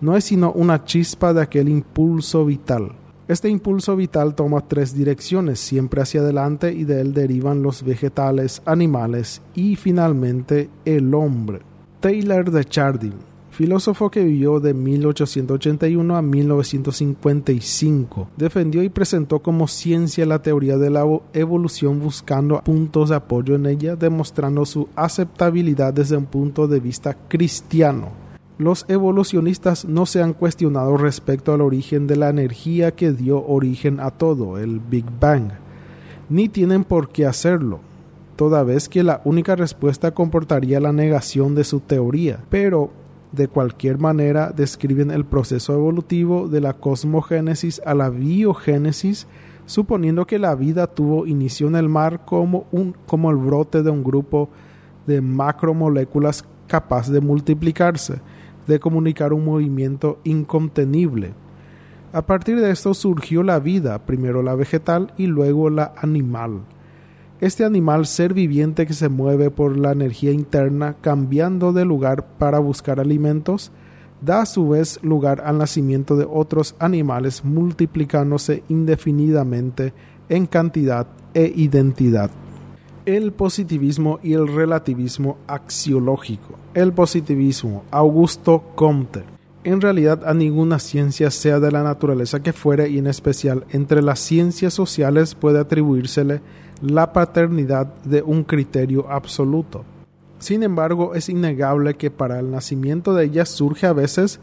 no 0.00 0.16
es 0.16 0.24
sino 0.24 0.52
una 0.52 0.84
chispa 0.84 1.34
de 1.34 1.42
aquel 1.42 1.68
impulso 1.68 2.46
vital. 2.46 2.92
Este 3.30 3.48
impulso 3.48 3.94
vital 3.94 4.34
toma 4.34 4.66
tres 4.66 4.92
direcciones, 4.92 5.60
siempre 5.60 6.02
hacia 6.02 6.20
adelante, 6.20 6.72
y 6.72 6.82
de 6.82 7.00
él 7.00 7.14
derivan 7.14 7.62
los 7.62 7.84
vegetales, 7.84 8.60
animales 8.64 9.40
y 9.54 9.76
finalmente 9.76 10.68
el 10.84 11.14
hombre. 11.14 11.60
Taylor 12.00 12.50
de 12.50 12.64
Chardin, 12.64 13.14
filósofo 13.52 14.10
que 14.10 14.24
vivió 14.24 14.58
de 14.58 14.74
1881 14.74 16.16
a 16.16 16.22
1955, 16.22 18.30
defendió 18.36 18.82
y 18.82 18.88
presentó 18.88 19.38
como 19.38 19.68
ciencia 19.68 20.26
la 20.26 20.42
teoría 20.42 20.76
de 20.76 20.90
la 20.90 21.04
evolución 21.32 22.00
buscando 22.00 22.60
puntos 22.64 23.10
de 23.10 23.14
apoyo 23.14 23.54
en 23.54 23.66
ella, 23.66 23.94
demostrando 23.94 24.66
su 24.66 24.88
aceptabilidad 24.96 25.94
desde 25.94 26.16
un 26.16 26.26
punto 26.26 26.66
de 26.66 26.80
vista 26.80 27.16
cristiano 27.28 28.19
los 28.60 28.84
evolucionistas 28.88 29.86
no 29.86 30.04
se 30.04 30.22
han 30.22 30.34
cuestionado 30.34 30.98
respecto 30.98 31.54
al 31.54 31.62
origen 31.62 32.06
de 32.06 32.16
la 32.16 32.28
energía 32.28 32.94
que 32.94 33.10
dio 33.10 33.42
origen 33.46 34.00
a 34.00 34.10
todo, 34.10 34.58
el 34.58 34.80
Big 34.80 35.06
Bang, 35.18 35.52
ni 36.28 36.50
tienen 36.50 36.84
por 36.84 37.08
qué 37.08 37.24
hacerlo, 37.24 37.80
toda 38.36 38.62
vez 38.62 38.90
que 38.90 39.02
la 39.02 39.22
única 39.24 39.56
respuesta 39.56 40.10
comportaría 40.10 40.78
la 40.78 40.92
negación 40.92 41.54
de 41.54 41.64
su 41.64 41.80
teoría, 41.80 42.40
pero 42.50 42.90
de 43.32 43.48
cualquier 43.48 43.96
manera 43.96 44.52
describen 44.54 45.10
el 45.10 45.24
proceso 45.24 45.72
evolutivo 45.72 46.46
de 46.46 46.60
la 46.60 46.74
cosmogénesis 46.74 47.80
a 47.86 47.94
la 47.94 48.10
biogénesis, 48.10 49.26
suponiendo 49.64 50.26
que 50.26 50.38
la 50.38 50.54
vida 50.54 50.86
tuvo 50.86 51.26
inicio 51.26 51.66
en 51.66 51.76
el 51.76 51.88
mar 51.88 52.26
como, 52.26 52.66
un, 52.72 52.94
como 53.06 53.30
el 53.30 53.36
brote 53.36 53.82
de 53.82 53.88
un 53.88 54.04
grupo 54.04 54.50
de 55.06 55.22
macromoléculas 55.22 56.44
capaz 56.66 57.08
de 57.08 57.22
multiplicarse 57.22 58.20
de 58.66 58.80
comunicar 58.80 59.32
un 59.32 59.44
movimiento 59.44 60.18
incontenible. 60.24 61.32
A 62.12 62.22
partir 62.22 62.60
de 62.60 62.70
esto 62.70 62.94
surgió 62.94 63.42
la 63.42 63.60
vida, 63.60 64.00
primero 64.06 64.42
la 64.42 64.54
vegetal 64.54 65.12
y 65.16 65.26
luego 65.26 65.70
la 65.70 65.92
animal. 65.96 66.62
Este 67.40 67.64
animal 67.64 68.06
ser 68.06 68.34
viviente 68.34 68.86
que 68.86 68.92
se 68.92 69.08
mueve 69.08 69.50
por 69.50 69.76
la 69.76 69.92
energía 69.92 70.32
interna 70.32 70.96
cambiando 71.00 71.72
de 71.72 71.84
lugar 71.84 72.26
para 72.38 72.58
buscar 72.58 73.00
alimentos, 73.00 73.72
da 74.20 74.42
a 74.42 74.46
su 74.46 74.68
vez 74.68 74.98
lugar 75.02 75.42
al 75.44 75.58
nacimiento 75.58 76.16
de 76.16 76.26
otros 76.28 76.74
animales 76.78 77.44
multiplicándose 77.44 78.62
indefinidamente 78.68 79.94
en 80.28 80.46
cantidad 80.46 81.06
e 81.32 81.50
identidad 81.56 82.30
el 83.06 83.32
positivismo 83.32 84.20
y 84.22 84.34
el 84.34 84.48
relativismo 84.48 85.38
axiológico. 85.46 86.56
El 86.74 86.92
positivismo, 86.92 87.84
Augusto 87.90 88.64
Comte. 88.74 89.24
En 89.62 89.80
realidad 89.80 90.22
a 90.24 90.32
ninguna 90.32 90.78
ciencia, 90.78 91.30
sea 91.30 91.60
de 91.60 91.70
la 91.70 91.82
naturaleza 91.82 92.42
que 92.42 92.52
fuere, 92.52 92.88
y 92.88 92.98
en 92.98 93.06
especial 93.06 93.64
entre 93.70 94.02
las 94.02 94.18
ciencias 94.18 94.72
sociales, 94.72 95.34
puede 95.34 95.58
atribuírsele 95.58 96.40
la 96.80 97.12
paternidad 97.12 97.92
de 98.04 98.22
un 98.22 98.44
criterio 98.44 99.10
absoluto. 99.10 99.84
Sin 100.38 100.62
embargo, 100.62 101.14
es 101.14 101.28
innegable 101.28 101.94
que 101.94 102.10
para 102.10 102.38
el 102.40 102.50
nacimiento 102.50 103.12
de 103.12 103.26
ellas 103.26 103.50
surge 103.50 103.86
a 103.86 103.92
veces 103.92 104.40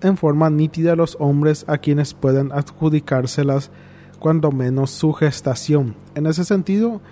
en 0.00 0.16
forma 0.16 0.48
nítida 0.48 0.96
los 0.96 1.16
hombres 1.20 1.66
a 1.68 1.76
quienes 1.76 2.14
pueden 2.14 2.50
adjudicárselas 2.52 3.70
cuando 4.18 4.50
menos 4.50 4.90
su 4.90 5.12
gestación. 5.12 5.94
En 6.14 6.26
ese 6.26 6.44
sentido, 6.44 7.02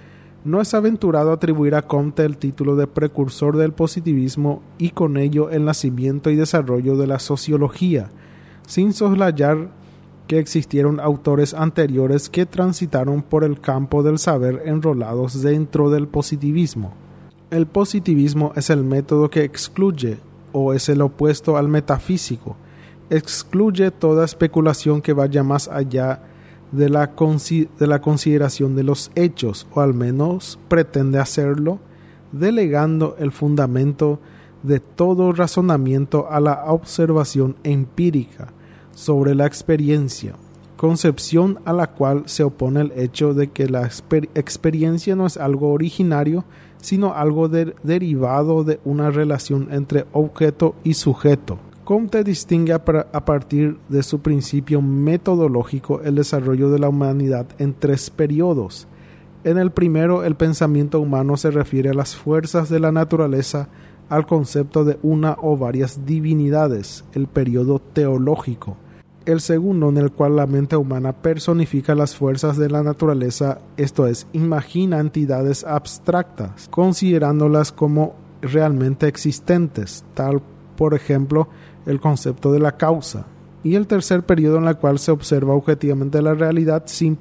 no 0.46 0.60
es 0.60 0.74
aventurado 0.74 1.32
atribuir 1.32 1.74
a 1.74 1.82
Comte 1.82 2.24
el 2.24 2.36
título 2.36 2.76
de 2.76 2.86
precursor 2.86 3.56
del 3.56 3.72
positivismo 3.72 4.62
y 4.78 4.90
con 4.90 5.16
ello 5.16 5.50
el 5.50 5.64
nacimiento 5.64 6.30
y 6.30 6.36
desarrollo 6.36 6.96
de 6.96 7.08
la 7.08 7.18
sociología, 7.18 8.10
sin 8.64 8.92
soslayar 8.92 9.70
que 10.28 10.38
existieron 10.38 11.00
autores 11.00 11.52
anteriores 11.52 12.30
que 12.30 12.46
transitaron 12.46 13.22
por 13.22 13.42
el 13.42 13.60
campo 13.60 14.04
del 14.04 14.20
saber 14.20 14.62
enrolados 14.66 15.42
dentro 15.42 15.90
del 15.90 16.06
positivismo. 16.06 16.94
El 17.50 17.66
positivismo 17.66 18.52
es 18.54 18.70
el 18.70 18.84
método 18.84 19.28
que 19.30 19.42
excluye 19.42 20.18
o 20.52 20.72
es 20.72 20.88
el 20.88 21.02
opuesto 21.02 21.56
al 21.56 21.68
metafísico. 21.68 22.56
Excluye 23.10 23.90
toda 23.90 24.24
especulación 24.24 25.02
que 25.02 25.12
vaya 25.12 25.42
más 25.42 25.66
allá 25.66 26.20
de 26.20 26.36
la, 26.73 27.12
de 27.78 27.87
la 27.87 28.00
consideración 28.00 28.76
de 28.76 28.82
los 28.82 29.11
hechos, 29.14 29.66
o 29.75 29.80
al 29.80 29.94
menos 29.94 30.58
pretende 30.68 31.18
hacerlo, 31.18 31.78
delegando 32.32 33.16
el 33.18 33.32
fundamento 33.32 34.20
de 34.62 34.80
todo 34.80 35.32
razonamiento 35.32 36.28
a 36.30 36.40
la 36.40 36.64
observación 36.66 37.56
empírica 37.62 38.49
sobre 38.92 39.35
la 39.35 39.46
experiencia, 39.46 40.35
concepción 40.76 41.61
a 41.64 41.73
la 41.73 41.92
cual 41.92 42.25
se 42.26 42.42
opone 42.42 42.80
el 42.80 42.92
hecho 42.96 43.32
de 43.35 43.49
que 43.49 43.68
la 43.68 43.88
experiencia 44.35 45.14
no 45.14 45.26
es 45.26 45.37
algo 45.37 45.73
originario, 45.73 46.44
sino 46.80 47.14
algo 47.14 47.49
derivado 47.49 48.64
de 48.64 48.80
una 48.85 49.11
relación 49.11 49.68
entre 49.70 50.06
objeto 50.12 50.75
y 50.85 50.94
sujeto. 50.94 51.58
Comte 51.87 52.25
distingue 52.25 52.73
a, 52.73 52.85
partir 52.85 53.78
de 53.88 54.02
su 54.02 54.19
principio 54.19 54.83
metodológico 54.83 56.00
el 56.02 56.16
desarrollo 56.16 56.69
de 56.69 56.81
la 56.81 56.88
humanidad 56.88 57.47
en 57.61 57.75
tres 57.75 58.11
periodos. 58.11 58.88
En 59.45 59.57
el 59.57 59.71
primero, 59.71 60.25
el 60.25 60.35
pensamiento 60.35 60.99
humano 60.99 61.37
se 61.37 61.52
refiere 61.52 61.90
a 61.90 61.95
las 61.95 62.16
fuerzas 62.16 62.69
de 62.71 62.81
la 62.81 62.90
naturaleza, 62.90 63.69
al 64.09 64.26
concepto 64.26 64.85
de 64.85 64.99
una 65.05 65.37
o 65.40 65.57
varias 65.57 66.05
divinidades, 66.05 67.05
el 67.12 67.28
periodo 67.28 67.78
teológico 67.78 68.76
el 69.25 69.40
segundo 69.40 69.88
en 69.88 69.97
el 69.97 70.12
cual 70.12 70.37
la 70.37 70.47
mente 70.47 70.76
humana 70.76 71.12
personifica 71.12 71.97
las 71.97 72.14
fuerzas 72.14 72.57
de 72.57 72.71
la 72.71 72.85
naturaleza, 72.85 73.59
esto 73.76 74.07
es, 74.07 74.28
imagina 74.33 75.00
entidades 75.00 75.64
abstractas, 75.64 76.69
considerándolas 76.71 77.73
como 77.73 78.14
realmente 78.40 79.09
existentes, 79.09 80.05
tal 80.14 80.43
por 80.76 80.95
ejemplo 80.95 81.49
el 81.87 82.00
concepto 82.00 82.52
de 82.52 82.61
la 82.61 82.76
causa. 82.76 83.26
Y 83.62 83.75
el 83.75 83.87
tercer 83.87 84.25
periodo 84.25 84.59
en 84.59 84.69
el 84.69 84.76
cual 84.76 84.99
se 84.99 85.11
observa 85.11 85.55
objetivamente 85.55 86.23
la 86.23 86.35
realidad 86.35 86.85
sin, 86.87 87.19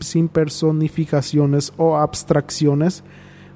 sin 0.00 0.28
personificaciones 0.28 1.72
o 1.76 1.96
abstracciones, 1.96 3.04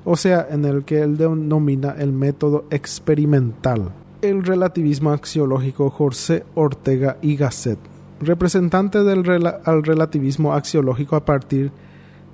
o 0.05 0.17
sea, 0.17 0.47
en 0.51 0.65
el 0.65 0.85
que 0.85 1.01
él 1.01 1.17
denomina 1.17 1.95
el 1.99 2.13
método 2.13 2.67
experimental 2.71 3.93
el 4.23 4.45
relativismo 4.45 5.13
axiológico 5.13 5.91
José 5.91 6.45
Ortega 6.55 7.19
y 7.23 7.37
Gasset, 7.37 7.79
representante 8.21 9.05
del 9.05 9.47
al 9.65 9.83
relativismo 9.83 10.55
axiológico 10.55 11.17
a 11.17 11.25
partir 11.25 11.71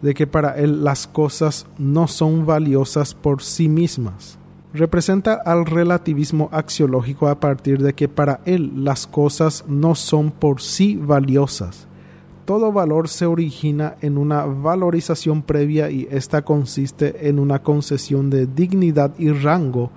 de 0.01 0.15
que 0.15 0.27
para 0.27 0.57
él 0.57 0.85
las 0.85 1.07
cosas 1.07 1.67
no 1.79 2.09
son 2.09 2.47
valiosas 2.47 3.15
por 3.15 3.43
sí 3.43 3.69
mismas. 3.69 4.39
Representa 4.75 5.35
al 5.35 5.67
relativismo 5.67 6.49
axiológico 6.51 7.29
a 7.29 7.39
partir 7.39 7.81
de 7.81 7.93
que 7.93 8.09
para 8.09 8.41
él 8.45 8.85
las 8.85 9.07
cosas 9.07 9.65
no 9.69 9.95
son 9.95 10.33
por 10.33 10.61
sí 10.61 10.97
valiosas. 10.97 11.87
Todo 12.45 12.73
valor 12.73 13.09
se 13.09 13.25
origina 13.25 13.95
en 14.01 14.19
una 14.19 14.45
valorización 14.45 15.43
previa 15.43 15.91
y 15.91 16.09
esta 16.11 16.43
consiste 16.43 17.29
en 17.29 17.39
una 17.39 17.63
concesión 17.63 18.31
de 18.31 18.47
dignidad 18.47 19.13
y 19.17 19.31
rango 19.31 19.93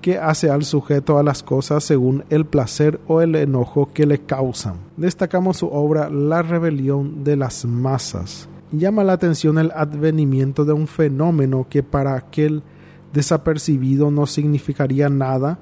que 0.00 0.18
hace 0.18 0.50
al 0.50 0.64
sujeto 0.64 1.16
a 1.16 1.22
las 1.22 1.44
cosas 1.44 1.84
según 1.84 2.24
el 2.28 2.44
placer 2.44 3.00
o 3.06 3.20
el 3.20 3.36
enojo 3.36 3.90
que 3.94 4.04
le 4.04 4.18
causan. 4.18 4.78
Destacamos 4.96 5.58
su 5.58 5.68
obra 5.68 6.10
La 6.10 6.42
rebelión 6.42 7.22
de 7.22 7.36
las 7.36 7.64
masas. 7.64 8.48
Llama 8.72 9.04
la 9.04 9.12
atención 9.12 9.58
el 9.58 9.70
advenimiento 9.70 10.64
de 10.64 10.72
un 10.72 10.88
fenómeno 10.88 11.68
que 11.70 11.84
para 11.84 12.16
aquel 12.16 12.64
desapercibido 13.12 14.10
no 14.10 14.26
significaría 14.26 15.08
nada, 15.08 15.58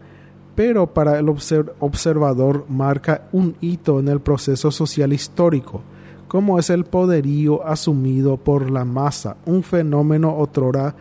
pero 0.55 0.93
para 0.93 1.19
el 1.19 1.29
observador 1.29 2.65
marca 2.69 3.29
un 3.33 3.57
hito 3.61 4.00
en 4.00 4.09
el 4.09 4.21
proceso 4.21 4.71
social 4.71 5.12
histórico, 5.12 5.83
como 6.29 6.59
es 6.59 6.71
el 6.71 6.85
poderío 6.85 7.67
asumido 7.67 8.37
por 8.37 8.71
la 8.71 8.85
masa, 8.85 9.37
un 9.44 9.62
fenómeno 9.62 10.37
otrora 10.37 10.94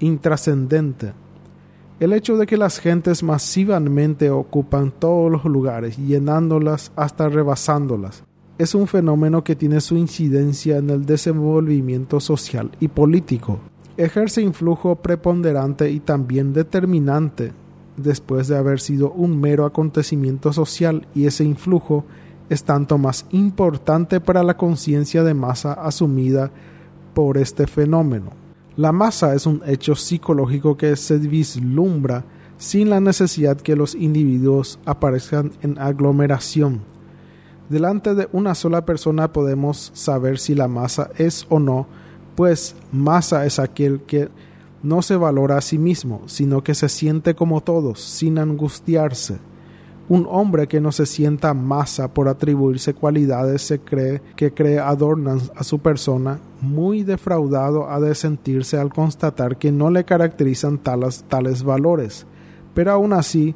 intrascendente 0.00 1.12
el 2.00 2.14
hecho 2.14 2.38
de 2.38 2.46
que 2.46 2.56
las 2.56 2.78
gentes 2.78 3.22
masivamente 3.22 4.30
ocupan 4.30 4.90
todos 4.90 5.30
los 5.30 5.44
lugares, 5.44 5.98
llenándolas 5.98 6.92
hasta 6.96 7.28
rebasándolas, 7.28 8.24
es 8.56 8.74
un 8.74 8.86
fenómeno 8.86 9.44
que 9.44 9.54
tiene 9.54 9.82
su 9.82 9.98
incidencia 9.98 10.78
en 10.78 10.88
el 10.88 11.04
desenvolvimiento 11.04 12.18
social 12.18 12.70
y 12.80 12.88
político. 12.88 13.60
Ejerce 14.00 14.40
influjo 14.40 14.96
preponderante 14.96 15.90
y 15.90 16.00
también 16.00 16.54
determinante 16.54 17.52
después 17.98 18.48
de 18.48 18.56
haber 18.56 18.80
sido 18.80 19.12
un 19.12 19.38
mero 19.38 19.66
acontecimiento 19.66 20.54
social 20.54 21.06
y 21.14 21.26
ese 21.26 21.44
influjo 21.44 22.06
es 22.48 22.64
tanto 22.64 22.96
más 22.96 23.26
importante 23.30 24.18
para 24.18 24.42
la 24.42 24.56
conciencia 24.56 25.22
de 25.22 25.34
masa 25.34 25.74
asumida 25.74 26.50
por 27.12 27.36
este 27.36 27.66
fenómeno. 27.66 28.30
La 28.74 28.90
masa 28.90 29.34
es 29.34 29.44
un 29.44 29.60
hecho 29.66 29.94
psicológico 29.94 30.78
que 30.78 30.96
se 30.96 31.18
vislumbra 31.18 32.24
sin 32.56 32.88
la 32.88 33.00
necesidad 33.00 33.60
que 33.60 33.76
los 33.76 33.94
individuos 33.94 34.78
aparezcan 34.86 35.52
en 35.60 35.78
aglomeración. 35.78 36.80
Delante 37.68 38.14
de 38.14 38.30
una 38.32 38.54
sola 38.54 38.86
persona 38.86 39.30
podemos 39.30 39.90
saber 39.92 40.38
si 40.38 40.54
la 40.54 40.68
masa 40.68 41.10
es 41.18 41.46
o 41.50 41.58
no, 41.58 41.86
pues 42.34 42.74
masa 42.92 43.46
es 43.46 43.58
aquel 43.58 44.02
que 44.02 44.28
no 44.82 45.02
se 45.02 45.16
valora 45.16 45.58
a 45.58 45.60
sí 45.60 45.78
mismo, 45.78 46.22
sino 46.26 46.62
que 46.62 46.74
se 46.74 46.88
siente 46.88 47.34
como 47.34 47.60
todos, 47.60 48.00
sin 48.00 48.38
angustiarse. 48.38 49.38
Un 50.08 50.26
hombre 50.28 50.66
que 50.66 50.80
no 50.80 50.90
se 50.90 51.06
sienta 51.06 51.54
masa 51.54 52.12
por 52.12 52.28
atribuirse 52.28 52.94
cualidades 52.94 53.62
se 53.62 53.78
cree 53.78 54.22
que 54.34 54.52
cree 54.52 54.80
adornan 54.80 55.40
a 55.54 55.62
su 55.62 55.78
persona, 55.78 56.40
muy 56.60 57.04
defraudado 57.04 57.88
ha 57.88 58.00
de 58.00 58.14
sentirse 58.14 58.76
al 58.76 58.92
constatar 58.92 59.56
que 59.56 59.70
no 59.70 59.90
le 59.90 60.04
caracterizan 60.04 60.78
tales, 60.78 61.24
tales 61.28 61.62
valores. 61.62 62.26
Pero 62.74 62.90
aún 62.90 63.12
así, 63.12 63.54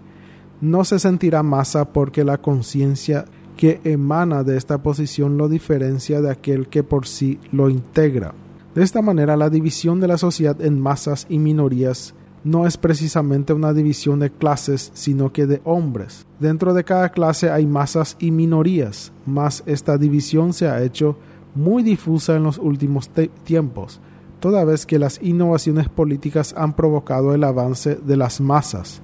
no 0.60 0.84
se 0.84 0.98
sentirá 0.98 1.42
masa 1.42 1.92
porque 1.92 2.22
la 2.22 2.38
conciencia 2.38 3.24
que 3.56 3.80
emana 3.84 4.44
de 4.44 4.56
esta 4.56 4.82
posición 4.82 5.36
lo 5.36 5.48
diferencia 5.48 6.20
de 6.20 6.30
aquel 6.30 6.68
que 6.68 6.82
por 6.82 7.06
sí 7.06 7.40
lo 7.50 7.68
integra. 7.68 8.34
De 8.74 8.82
esta 8.82 9.02
manera, 9.02 9.36
la 9.36 9.50
división 9.50 10.00
de 10.00 10.08
la 10.08 10.18
sociedad 10.18 10.60
en 10.60 10.80
masas 10.80 11.26
y 11.28 11.38
minorías 11.38 12.14
no 12.42 12.66
es 12.66 12.76
precisamente 12.76 13.52
una 13.52 13.72
división 13.72 14.18
de 14.18 14.30
clases, 14.30 14.90
sino 14.94 15.32
que 15.32 15.46
de 15.46 15.62
hombres. 15.64 16.26
Dentro 16.40 16.74
de 16.74 16.84
cada 16.84 17.10
clase 17.10 17.50
hay 17.50 17.66
masas 17.66 18.16
y 18.18 18.32
minorías, 18.32 19.12
mas 19.26 19.62
esta 19.66 19.96
división 19.96 20.52
se 20.52 20.68
ha 20.68 20.82
hecho 20.82 21.16
muy 21.54 21.82
difusa 21.82 22.36
en 22.36 22.42
los 22.42 22.58
últimos 22.58 23.10
tiempos, 23.44 24.00
toda 24.40 24.64
vez 24.64 24.86
que 24.86 24.98
las 24.98 25.22
innovaciones 25.22 25.88
políticas 25.88 26.52
han 26.56 26.74
provocado 26.74 27.32
el 27.32 27.44
avance 27.44 27.94
de 27.94 28.16
las 28.16 28.40
masas. 28.40 29.00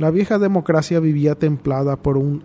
La 0.00 0.10
vieja 0.10 0.38
democracia 0.38 0.98
vivía 0.98 1.34
templada 1.34 1.96
por, 1.96 2.16
un 2.16 2.42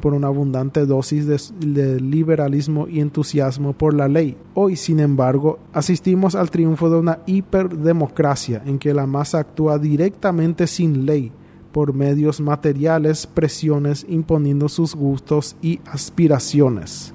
por 0.00 0.14
una 0.14 0.26
abundante 0.26 0.84
dosis 0.84 1.24
de, 1.24 2.00
liberalismo 2.00 2.88
y 2.88 2.98
entusiasmo 2.98 3.72
por 3.72 3.94
la 3.94 4.08
ley. 4.08 4.36
Hoy, 4.52 4.74
sin 4.74 4.98
embargo, 4.98 5.60
asistimos 5.72 6.34
al 6.34 6.50
triunfo 6.50 6.90
de 6.90 6.98
una 6.98 7.20
hiperdemocracia 7.24 8.64
en 8.66 8.80
que 8.80 8.92
la 8.92 9.06
masa 9.06 9.38
actúa 9.38 9.78
directamente 9.78 10.66
sin 10.66 11.06
ley, 11.06 11.30
por 11.70 11.94
medios 11.94 12.40
materiales, 12.40 13.28
presiones, 13.28 14.04
imponiendo 14.08 14.68
sus 14.68 14.96
gustos 14.96 15.54
y 15.62 15.78
aspiraciones. 15.86 17.14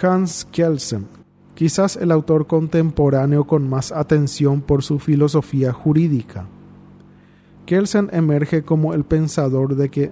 Hans 0.00 0.46
Kelsen, 0.50 1.06
quizás 1.54 1.96
el 1.96 2.10
autor 2.10 2.46
contemporáneo 2.46 3.44
con 3.44 3.68
más 3.68 3.92
atención 3.92 4.62
por 4.62 4.82
su 4.82 4.98
filosofía 4.98 5.70
jurídica. 5.74 6.46
Kelsen 7.66 8.10
emerge 8.12 8.62
como 8.62 8.94
el 8.94 9.04
pensador 9.04 9.76
de 9.76 9.88
que 9.88 10.10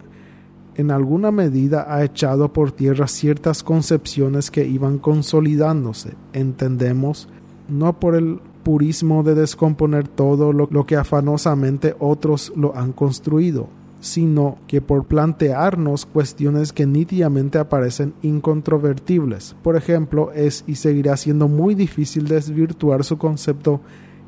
en 0.75 0.91
alguna 0.91 1.31
medida 1.31 1.87
ha 1.89 2.03
echado 2.03 2.53
por 2.53 2.73
tierra 2.73 3.07
ciertas 3.07 3.63
concepciones 3.63 4.51
que 4.51 4.67
iban 4.67 4.99
consolidándose, 4.99 6.15
entendemos, 6.33 7.29
no 7.69 7.99
por 7.99 8.15
el 8.15 8.41
purismo 8.63 9.23
de 9.23 9.35
descomponer 9.35 10.09
todo 10.09 10.53
lo, 10.53 10.69
lo, 10.71 10.87
que 10.87 10.97
afanosamente 10.97 11.95
otros 11.99 12.53
lo 12.57 12.77
han 12.77 12.93
construido, 12.93 13.69
sino 14.01 14.59
que 14.67 14.81
por 14.81 15.05
plantearnos 15.05 16.07
cuestiones 16.07 16.73
que 16.73 16.87
nítidamente 16.87 17.59
aparecen 17.59 18.15
incontrovertibles. 18.23 19.57
Por 19.63 19.77
ejemplo, 19.77 20.33
es 20.33 20.65
y 20.67 20.77
seguirá 20.77 21.17
siendo 21.17 21.49
muy 21.49 21.75
difícil 21.75 22.29
desvirtuar 22.29 23.05
su 23.05 23.19
concepto 23.19 23.81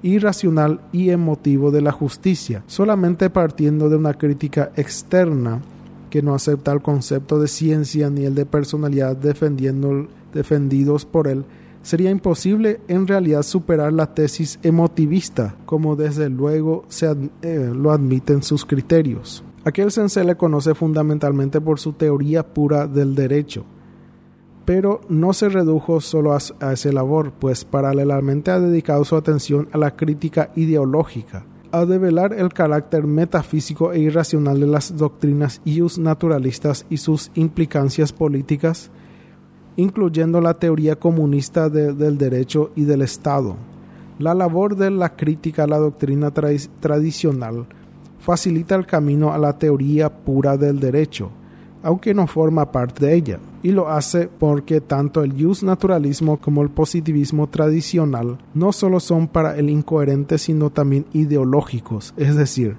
irracional 0.05 0.83
y 0.93 1.11
emotivo 1.11 1.71
de 1.71 1.81
la 1.81 1.91
justicia, 1.91 2.63
solamente 2.67 3.31
partiendo 3.31 3.89
de 3.89 3.97
una 3.97 4.13
crítica 4.15 4.71
externa 4.77 5.63
que 6.11 6.23
no 6.23 6.35
acepta 6.35 6.73
el 6.73 6.83
concepto 6.83 7.41
de 7.41 7.49
ciencia 7.49 8.11
ni 8.11 8.25
el 8.27 8.35
de 8.35 8.45
personalidad 8.45 9.17
defendidos 9.17 11.07
por 11.07 11.27
él, 11.27 11.45
sería 11.83 12.11
imposible 12.11 12.81
en 12.87 13.07
realidad 13.07 13.43
superar 13.43 13.95
la 13.95 14.15
tesis 14.15 14.59
emotivista, 14.63 15.57
como 15.65 15.97
desde 15.97 16.29
luego 16.29 16.85
se 16.89 17.11
eh, 17.43 17.73
lo 17.75 17.91
admiten 17.91 18.43
sus 18.43 18.65
criterios. 18.65 19.43
Aquel 19.65 19.91
se 19.91 20.25
le 20.25 20.37
conoce 20.37 20.75
fundamentalmente 20.75 21.61
por 21.63 21.81
su 21.81 21.95
teoría 21.95 22.47
pura 22.47 22.87
del 22.87 23.15
derecho, 23.15 23.65
pero 24.65 25.01
no 25.09 25.33
se 25.33 25.49
redujo 25.49 26.01
solo 26.01 26.33
a, 26.33 26.39
a 26.61 26.73
esa 26.73 26.93
labor, 26.93 27.33
pues 27.39 27.65
paralelamente 27.65 28.51
ha 28.51 28.61
dedicado 28.61 29.05
su 29.05 29.17
atención 29.17 29.69
a 29.73 29.79
la 29.79 29.97
crítica 29.97 30.51
ideológica, 30.57 31.45
a 31.73 31.85
develar 31.85 32.33
el 32.33 32.53
carácter 32.53 33.05
metafísico 33.05 33.93
e 33.93 33.99
irracional 33.99 34.61
de 34.61 34.67
las 34.67 34.97
doctrinas 34.97 35.61
ius 35.65 35.99
naturalistas 35.99 36.87
y 36.89 36.99
sus 36.99 37.31
implicancias 37.35 38.13
políticas, 38.13 38.91
incluyendo 39.77 40.41
la 40.41 40.55
teoría 40.55 40.97
comunista 40.97 41.69
del 41.69 42.17
derecho 42.17 42.71
y 42.77 42.85
del 42.85 43.03
Estado. 43.03 43.57
La 44.19 44.33
labor 44.33 44.77
de 44.77 44.93
la 44.93 45.17
crítica 45.17 45.65
a 45.65 45.67
la 45.67 45.79
doctrina 45.79 46.31
tradicional 46.31 47.67
facilita 48.21 48.77
el 48.77 48.87
camino 48.87 49.33
a 49.33 49.39
la 49.39 49.59
teoría 49.59 50.09
pura 50.09 50.57
del 50.57 50.79
derecho, 50.79 51.31
aunque 51.85 52.15
no 52.15 52.27
forma 52.27 52.73
parte 52.73 53.07
de 53.07 53.15
ella, 53.15 53.39
y 53.63 53.71
lo 53.71 53.89
hace 53.89 54.27
porque 54.27 54.81
tanto 54.81 55.23
el 55.23 55.35
naturalismo 55.63 56.39
como 56.39 56.63
el 56.63 56.71
positivismo 56.71 57.47
tradicional 57.49 58.39
no 58.55 58.73
solo 58.73 59.01
son 59.01 59.29
para 59.29 59.57
el 59.57 59.69
incoherente, 59.69 60.39
sino 60.39 60.71
también 60.71 61.05
ideológicos, 61.13 62.15
es 62.17 62.35
decir, 62.37 62.77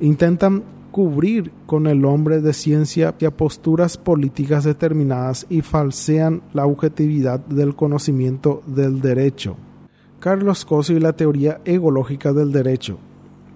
intentan 0.00 0.62
cubrir 0.92 1.50
con 1.66 1.88
el 1.88 2.04
hombre 2.04 2.40
de 2.40 2.52
ciencia 2.52 3.16
a 3.26 3.30
posturas 3.32 3.96
políticas 3.96 4.62
determinadas 4.62 5.44
y 5.50 5.60
falsean 5.60 6.40
la 6.52 6.66
objetividad 6.66 7.40
del 7.40 7.74
conocimiento 7.74 8.62
del 8.66 9.00
derecho. 9.00 9.56
Carlos 10.20 10.64
Cosio 10.64 10.96
y 10.96 11.00
la 11.00 11.14
teoría 11.14 11.60
egológica 11.64 12.32
del 12.32 12.52
derecho. 12.52 12.98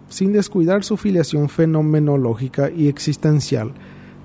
Sin 0.08 0.32
descuidar 0.32 0.82
su 0.82 0.96
filiación 0.96 1.48
fenomenológica 1.48 2.70
y 2.70 2.88
existencial, 2.88 3.72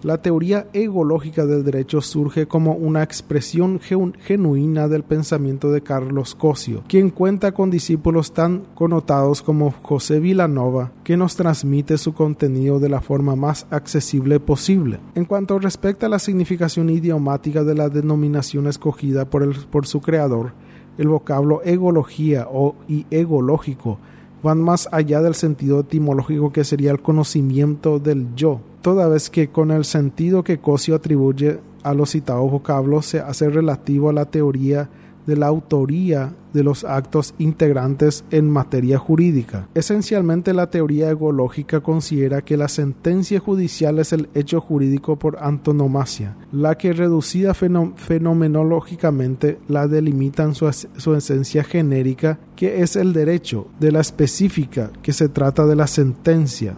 la 0.04 0.22
teoría 0.22 0.68
egológica 0.74 1.46
del 1.46 1.64
derecho 1.64 2.02
surge 2.02 2.48
como 2.48 2.74
una 2.74 3.04
expresión 3.04 3.80
genuina 3.80 4.88
del 4.88 5.04
pensamiento 5.04 5.72
de 5.72 5.82
Carlos 5.82 6.36
Cosio, 6.36 6.84
quien 6.88 7.10
cuenta 7.10 7.54
con 7.54 7.70
discípulos 7.70 8.34
tan 8.34 8.64
connotados 8.76 9.42
como 9.42 9.72
José 9.82 10.20
Villanova, 10.20 10.92
que 11.04 11.18
nos 11.18 11.36
transmite 11.36 11.98
su 11.98 12.14
contenido 12.14 12.80
de 12.80 12.90
la 12.90 13.02
forma 13.02 13.36
más 13.36 13.66
accesible 13.70 14.40
posible. 14.40 15.00
En 15.16 15.26
cuanto 15.26 15.60
respecta 15.60 16.08
a 16.08 16.10
la 16.10 16.20
significación 16.20 16.90
idiomática 16.90 17.64
de 17.64 17.76
la 17.76 17.90
denominación 17.90 18.68
escogida 18.68 19.26
por, 19.26 19.86
su 19.86 20.02
creador, 20.02 20.54
el 20.98 21.08
vocablo 21.08 21.62
egología 21.64 22.48
o 22.52 22.76
y 22.88 23.06
egológico 23.10 24.00
van 24.44 24.62
más 24.62 24.90
allá 24.92 25.22
del 25.22 25.36
sentido 25.36 25.80
etimológico 25.80 26.52
que 26.52 26.66
sería 26.66 26.92
el 26.92 27.02
conocimiento 27.02 27.98
del 27.98 28.36
yo, 28.36 28.60
toda 28.84 29.08
vez 29.08 29.30
que 29.30 29.48
con 29.48 29.72
el 29.72 29.86
sentido 29.86 30.44
que 30.44 30.60
Cosio 30.60 30.96
atribuye 30.96 31.60
a 31.84 31.94
los 31.94 32.12
citados 32.12 32.52
vocablos 32.52 33.06
se 33.06 33.22
hace 33.22 33.50
relativo 33.50 34.10
a 34.10 34.14
la 34.14 34.26
teoría 34.26 34.90
de 35.26 35.38
la 35.38 35.48
autoría 35.48 36.34
de 36.54 36.64
los 36.64 36.84
actos 36.84 37.34
integrantes 37.40 38.24
en 38.30 38.48
materia 38.50 39.00
jurídica. 39.00 39.68
Esencialmente 39.74 40.54
la 40.54 40.70
teoría 40.70 41.10
egológica 41.10 41.80
considera 41.82 42.44
que 42.44 42.58
la 42.58 42.68
sentencia 42.68 43.40
judicial 43.40 43.98
es 44.00 44.12
el 44.14 44.30
hecho 44.36 44.62
jurídico 44.62 45.18
por 45.18 45.38
antonomasia, 45.42 46.38
la 46.52 46.78
que 46.78 46.94
reducida 46.94 47.54
fenomenológicamente 47.54 49.58
la 49.68 49.88
delimita 49.88 50.44
en 50.44 50.54
su, 50.54 50.72
su 50.72 51.16
esencia 51.16 51.64
genérica 51.64 52.38
que 52.56 52.84
es 52.84 52.96
el 52.96 53.14
derecho, 53.14 53.66
de 53.80 53.92
la 53.92 54.02
específica 54.02 54.92
que 55.02 55.12
se 55.12 55.30
trata 55.30 55.66
de 55.66 55.76
la 55.76 55.88
sentencia, 55.88 56.78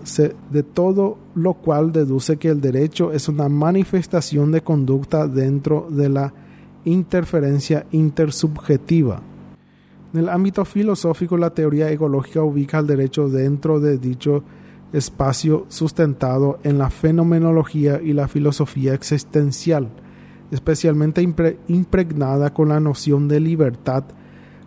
de 0.52 0.64
todo 0.64 1.18
lo 1.36 1.56
cual 1.56 1.92
deduce 1.92 2.38
que 2.38 2.48
el 2.50 2.62
derecho 2.62 3.12
es 3.12 3.28
una 3.28 3.50
manifestación 3.50 4.54
de 4.54 4.62
conducta 4.62 5.28
dentro 5.28 5.88
de 5.90 6.08
la 6.10 6.34
interferencia 6.86 7.86
intersubjetiva. 7.92 9.22
En 10.14 10.20
el 10.22 10.30
ámbito 10.30 10.64
filosófico, 10.64 11.38
la 11.38 11.50
teoría 11.50 11.92
ecológica 11.92 12.42
ubica 12.42 12.80
el 12.80 12.88
derecho 12.88 13.28
dentro 13.28 13.80
de 13.80 13.98
dicho 13.98 14.44
espacio 14.94 15.66
sustentado 15.68 16.60
en 16.64 16.78
la 16.78 16.90
fenomenología 16.90 18.00
y 18.02 18.14
la 18.14 18.30
filosofía 18.30 18.94
existencial, 18.94 19.90
especialmente 20.52 21.22
impregnada 21.68 22.54
con 22.54 22.70
la 22.70 22.80
noción 22.80 23.28
de 23.28 23.42
libertad 23.42 24.06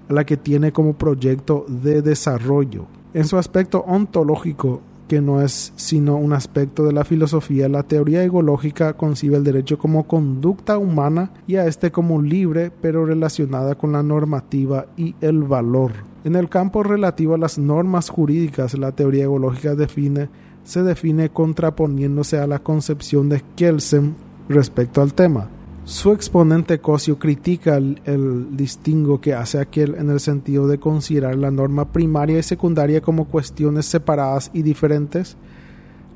a 0.08 0.12
la 0.12 0.26
que 0.26 0.36
tiene 0.36 0.72
como 0.72 0.98
proyecto 0.98 1.64
de 1.68 2.02
desarrollo. 2.02 2.86
En 3.14 3.24
su 3.24 3.38
aspecto 3.38 3.84
ontológico, 3.86 4.82
que 5.08 5.20
no 5.20 5.42
es 5.42 5.72
sino 5.74 6.16
un 6.16 6.32
aspecto 6.32 6.84
de 6.84 6.92
la 6.92 7.04
filosofía, 7.04 7.68
la 7.68 7.82
teoría 7.82 8.22
egológica 8.22 8.92
concibe 8.92 9.36
el 9.36 9.44
derecho 9.44 9.78
como 9.78 10.06
conducta 10.06 10.78
humana 10.78 11.32
y 11.46 11.56
a 11.56 11.66
este 11.66 11.90
como 11.90 12.22
libre, 12.22 12.70
pero 12.80 13.04
relacionada 13.06 13.74
con 13.74 13.92
la 13.92 14.02
normativa 14.02 14.86
y 14.96 15.16
el 15.20 15.42
valor. 15.42 15.92
En 16.24 16.36
el 16.36 16.48
campo 16.48 16.82
relativo 16.82 17.34
a 17.34 17.38
las 17.38 17.58
normas 17.58 18.10
jurídicas, 18.10 18.78
la 18.78 18.92
teoría 18.92 19.24
egológica 19.24 19.74
define, 19.74 20.28
se 20.62 20.82
define 20.82 21.30
contraponiéndose 21.30 22.38
a 22.38 22.46
la 22.46 22.58
concepción 22.58 23.28
de 23.28 23.42
Kelsen 23.56 24.14
respecto 24.48 25.00
al 25.00 25.14
tema. 25.14 25.48
Su 25.88 26.12
exponente 26.12 26.80
Cosio 26.80 27.18
critica 27.18 27.78
el, 27.78 28.48
distingo 28.50 29.22
que 29.22 29.32
hace 29.32 29.58
aquel 29.58 29.94
en 29.94 30.10
el 30.10 30.20
sentido 30.20 30.68
de 30.68 30.78
considerar 30.78 31.34
la 31.36 31.50
norma 31.50 31.90
primaria 31.90 32.38
y 32.38 32.42
secundaria 32.42 33.00
como 33.00 33.24
cuestiones 33.24 33.86
separadas 33.86 34.50
y 34.52 34.60
diferentes, 34.60 35.38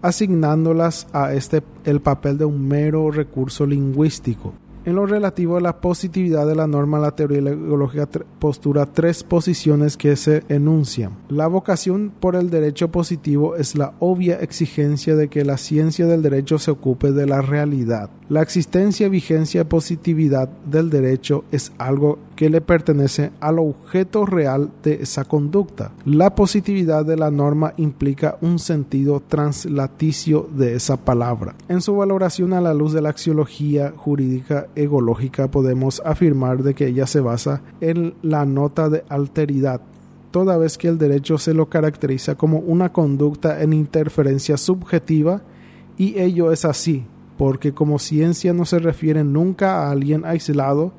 asignándolas 0.03 1.07
a 1.15 1.33
este 1.33 1.63
el 1.87 2.03
papel 2.03 2.37
de 2.37 2.45
un 2.45 2.69
mero 2.69 3.11
recurso 3.11 3.65
lingüístico. 3.65 4.53
En 4.85 4.97
lo 4.97 5.07
relativo 5.07 5.57
a 5.57 5.61
la 5.61 5.81
positividad 5.81 6.45
de 6.45 6.57
la 6.57 6.67
norma, 6.67 6.99
la 6.99 7.15
teoría 7.15 7.41
legológica 7.41 8.09
postura 8.41 8.87
tres 8.87 9.23
posiciones 9.23 9.97
que 9.97 10.17
se 10.17 10.43
enuncian. 10.49 11.19
La 11.29 11.47
vocación 11.47 12.13
por 12.19 12.35
el 12.35 12.51
derecho 12.51 12.91
positivo 12.91 13.55
es 13.55 13.77
la 13.77 13.95
obvia 14.01 14.41
exigencia 14.41 15.15
de 15.15 15.29
que 15.29 15.45
la 15.45 15.57
ciencia 15.57 16.07
del 16.07 16.23
derecho 16.23 16.59
se 16.59 16.73
ocupe 16.73 17.13
de 17.13 17.27
la 17.27 17.43
realidad. 17.43 18.11
La 18.29 18.43
existencia, 18.43 19.09
vigencia, 19.09 19.69
positividad 19.69 20.49
del 20.49 20.91
derecho 20.91 21.45
es 21.53 21.73
algo 21.79 22.19
que 22.43 22.51
le 22.51 22.61
pertenece 22.61 23.31
al 23.39 23.61
objeto 23.61 24.27
real 24.27 24.73
de 24.83 24.95
esa 24.95 25.25
conducta. 25.25 25.93
La 26.05 26.35
positividad 26.35 27.07
de 27.07 27.17
la 27.17 27.31
norma 27.31 27.73
implica 27.77 28.37
un 28.41 28.59
sentido 28.59 29.21
translaticio 29.21 30.49
de 30.53 30.75
esa 30.75 30.97
palabra. 30.97 31.55
En 31.69 31.81
su 31.81 31.95
valoración 31.95 32.53
a 32.53 32.61
la 32.61 32.75
luz 32.75 32.95
de 32.95 33.01
la 33.01 33.11
axiología 33.11 33.93
jurídica 33.97 34.67
egológica 34.75 35.53
podemos 35.53 36.03
afirmar 36.05 36.65
de 36.65 36.75
que 36.75 36.89
ella 36.89 37.07
se 37.07 37.21
basa 37.21 37.63
en 37.81 38.15
la 38.23 38.45
nota 38.45 38.89
de 38.89 39.05
alteridad 39.09 39.81
toda 40.33 40.57
vez 40.57 40.79
que 40.79 40.89
el 40.89 40.99
derecho 40.99 41.39
se 41.39 41.55
lo 41.55 41.69
caracteriza 41.69 42.35
como 42.35 42.59
una 42.59 42.93
conducta 42.93 43.63
en 43.63 43.73
interferencia 43.73 44.57
subjetiva 44.57 45.43
y 45.97 46.19
ello 46.19 46.51
es 46.51 46.65
así, 46.65 47.05
porque 47.39 47.73
como 47.73 48.01
ciencia 48.01 48.53
no 48.53 48.65
se 48.65 48.81
refiere 48.81 49.23
nunca 49.23 49.77
a 49.77 49.93
alguien 49.93 50.25
aislado, 50.25 50.93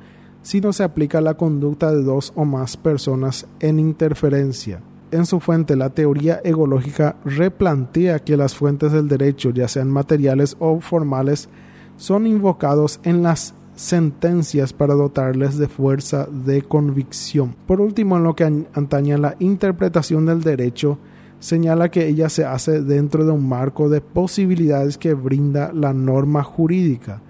sino 0.43 0.71
se 0.71 0.83
aplica 0.83 1.19
la 1.21 1.33
conducta 1.33 1.91
de 1.91 2.03
dos 2.03 2.31
o 2.35 2.45
más 2.45 2.77
personas 2.77 3.47
en 3.59 3.79
interferencia. 3.79 4.81
En 5.11 5.25
su 5.25 5.39
fuente, 5.39 5.75
la 5.75 5.89
teoría 5.89 6.41
egológica 6.43 7.15
replantea 7.23 8.19
que 8.19 8.37
las 8.37 8.55
fuentes 8.55 8.91
del 8.91 9.07
derecho, 9.07 9.49
ya 9.49 9.67
sean 9.67 9.89
materiales 9.89 10.55
o 10.59 10.79
formales, 10.79 11.49
son 11.97 12.27
invocados 12.27 12.99
en 13.03 13.23
las 13.23 13.53
sentencias 13.75 14.73
para 14.73 14.93
dotarles 14.93 15.57
de 15.57 15.67
fuerza 15.67 16.27
de 16.31 16.61
convicción. 16.61 17.55
Por 17.65 17.81
último, 17.81 18.17
en 18.17 18.23
lo 18.23 18.35
que 18.35 18.43
antaña 18.73 19.17
la 19.17 19.35
interpretación 19.39 20.25
del 20.25 20.41
derecho, 20.41 20.97
señala 21.39 21.89
que 21.89 22.07
ella 22.07 22.29
se 22.29 22.45
hace 22.45 22.81
dentro 22.81 23.25
de 23.25 23.31
un 23.31 23.47
marco 23.47 23.89
de 23.89 24.01
posibilidades 24.01 24.97
que 24.97 25.13
brinda 25.13 25.71
la 25.73 25.93
norma 25.93 26.43
jurídica, 26.43 27.21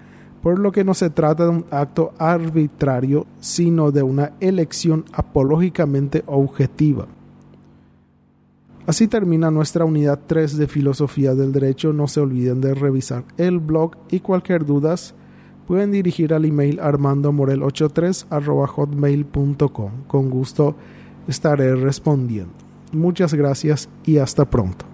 por 0.44 0.58
lo 0.58 0.72
que 0.72 0.84
no 0.84 0.92
se 0.92 1.08
trata 1.08 1.44
de 1.44 1.48
un 1.48 1.64
acto 1.70 2.12
arbitrario, 2.18 3.26
sino 3.40 3.90
de 3.90 4.02
una 4.02 4.32
elección 4.40 5.06
apológicamente 5.10 6.22
objetiva. 6.26 7.06
Así 8.86 9.08
termina 9.08 9.50
nuestra 9.50 9.86
unidad 9.86 10.20
3 10.26 10.58
de 10.58 10.66
Filosofía 10.66 11.34
del 11.34 11.50
Derecho. 11.50 11.94
No 11.94 12.08
se 12.08 12.20
olviden 12.20 12.60
de 12.60 12.74
revisar 12.74 13.24
el 13.38 13.58
blog 13.58 13.92
y 14.10 14.20
cualquier 14.20 14.66
dudas 14.66 15.14
pueden 15.66 15.92
dirigir 15.92 16.34
al 16.34 16.44
email 16.44 16.78
armandomorel83 16.78 18.66
hotmail.com. 18.66 19.90
Con 20.06 20.28
gusto 20.28 20.76
estaré 21.26 21.74
respondiendo. 21.74 22.52
Muchas 22.92 23.32
gracias 23.32 23.88
y 24.04 24.18
hasta 24.18 24.44
pronto. 24.44 24.93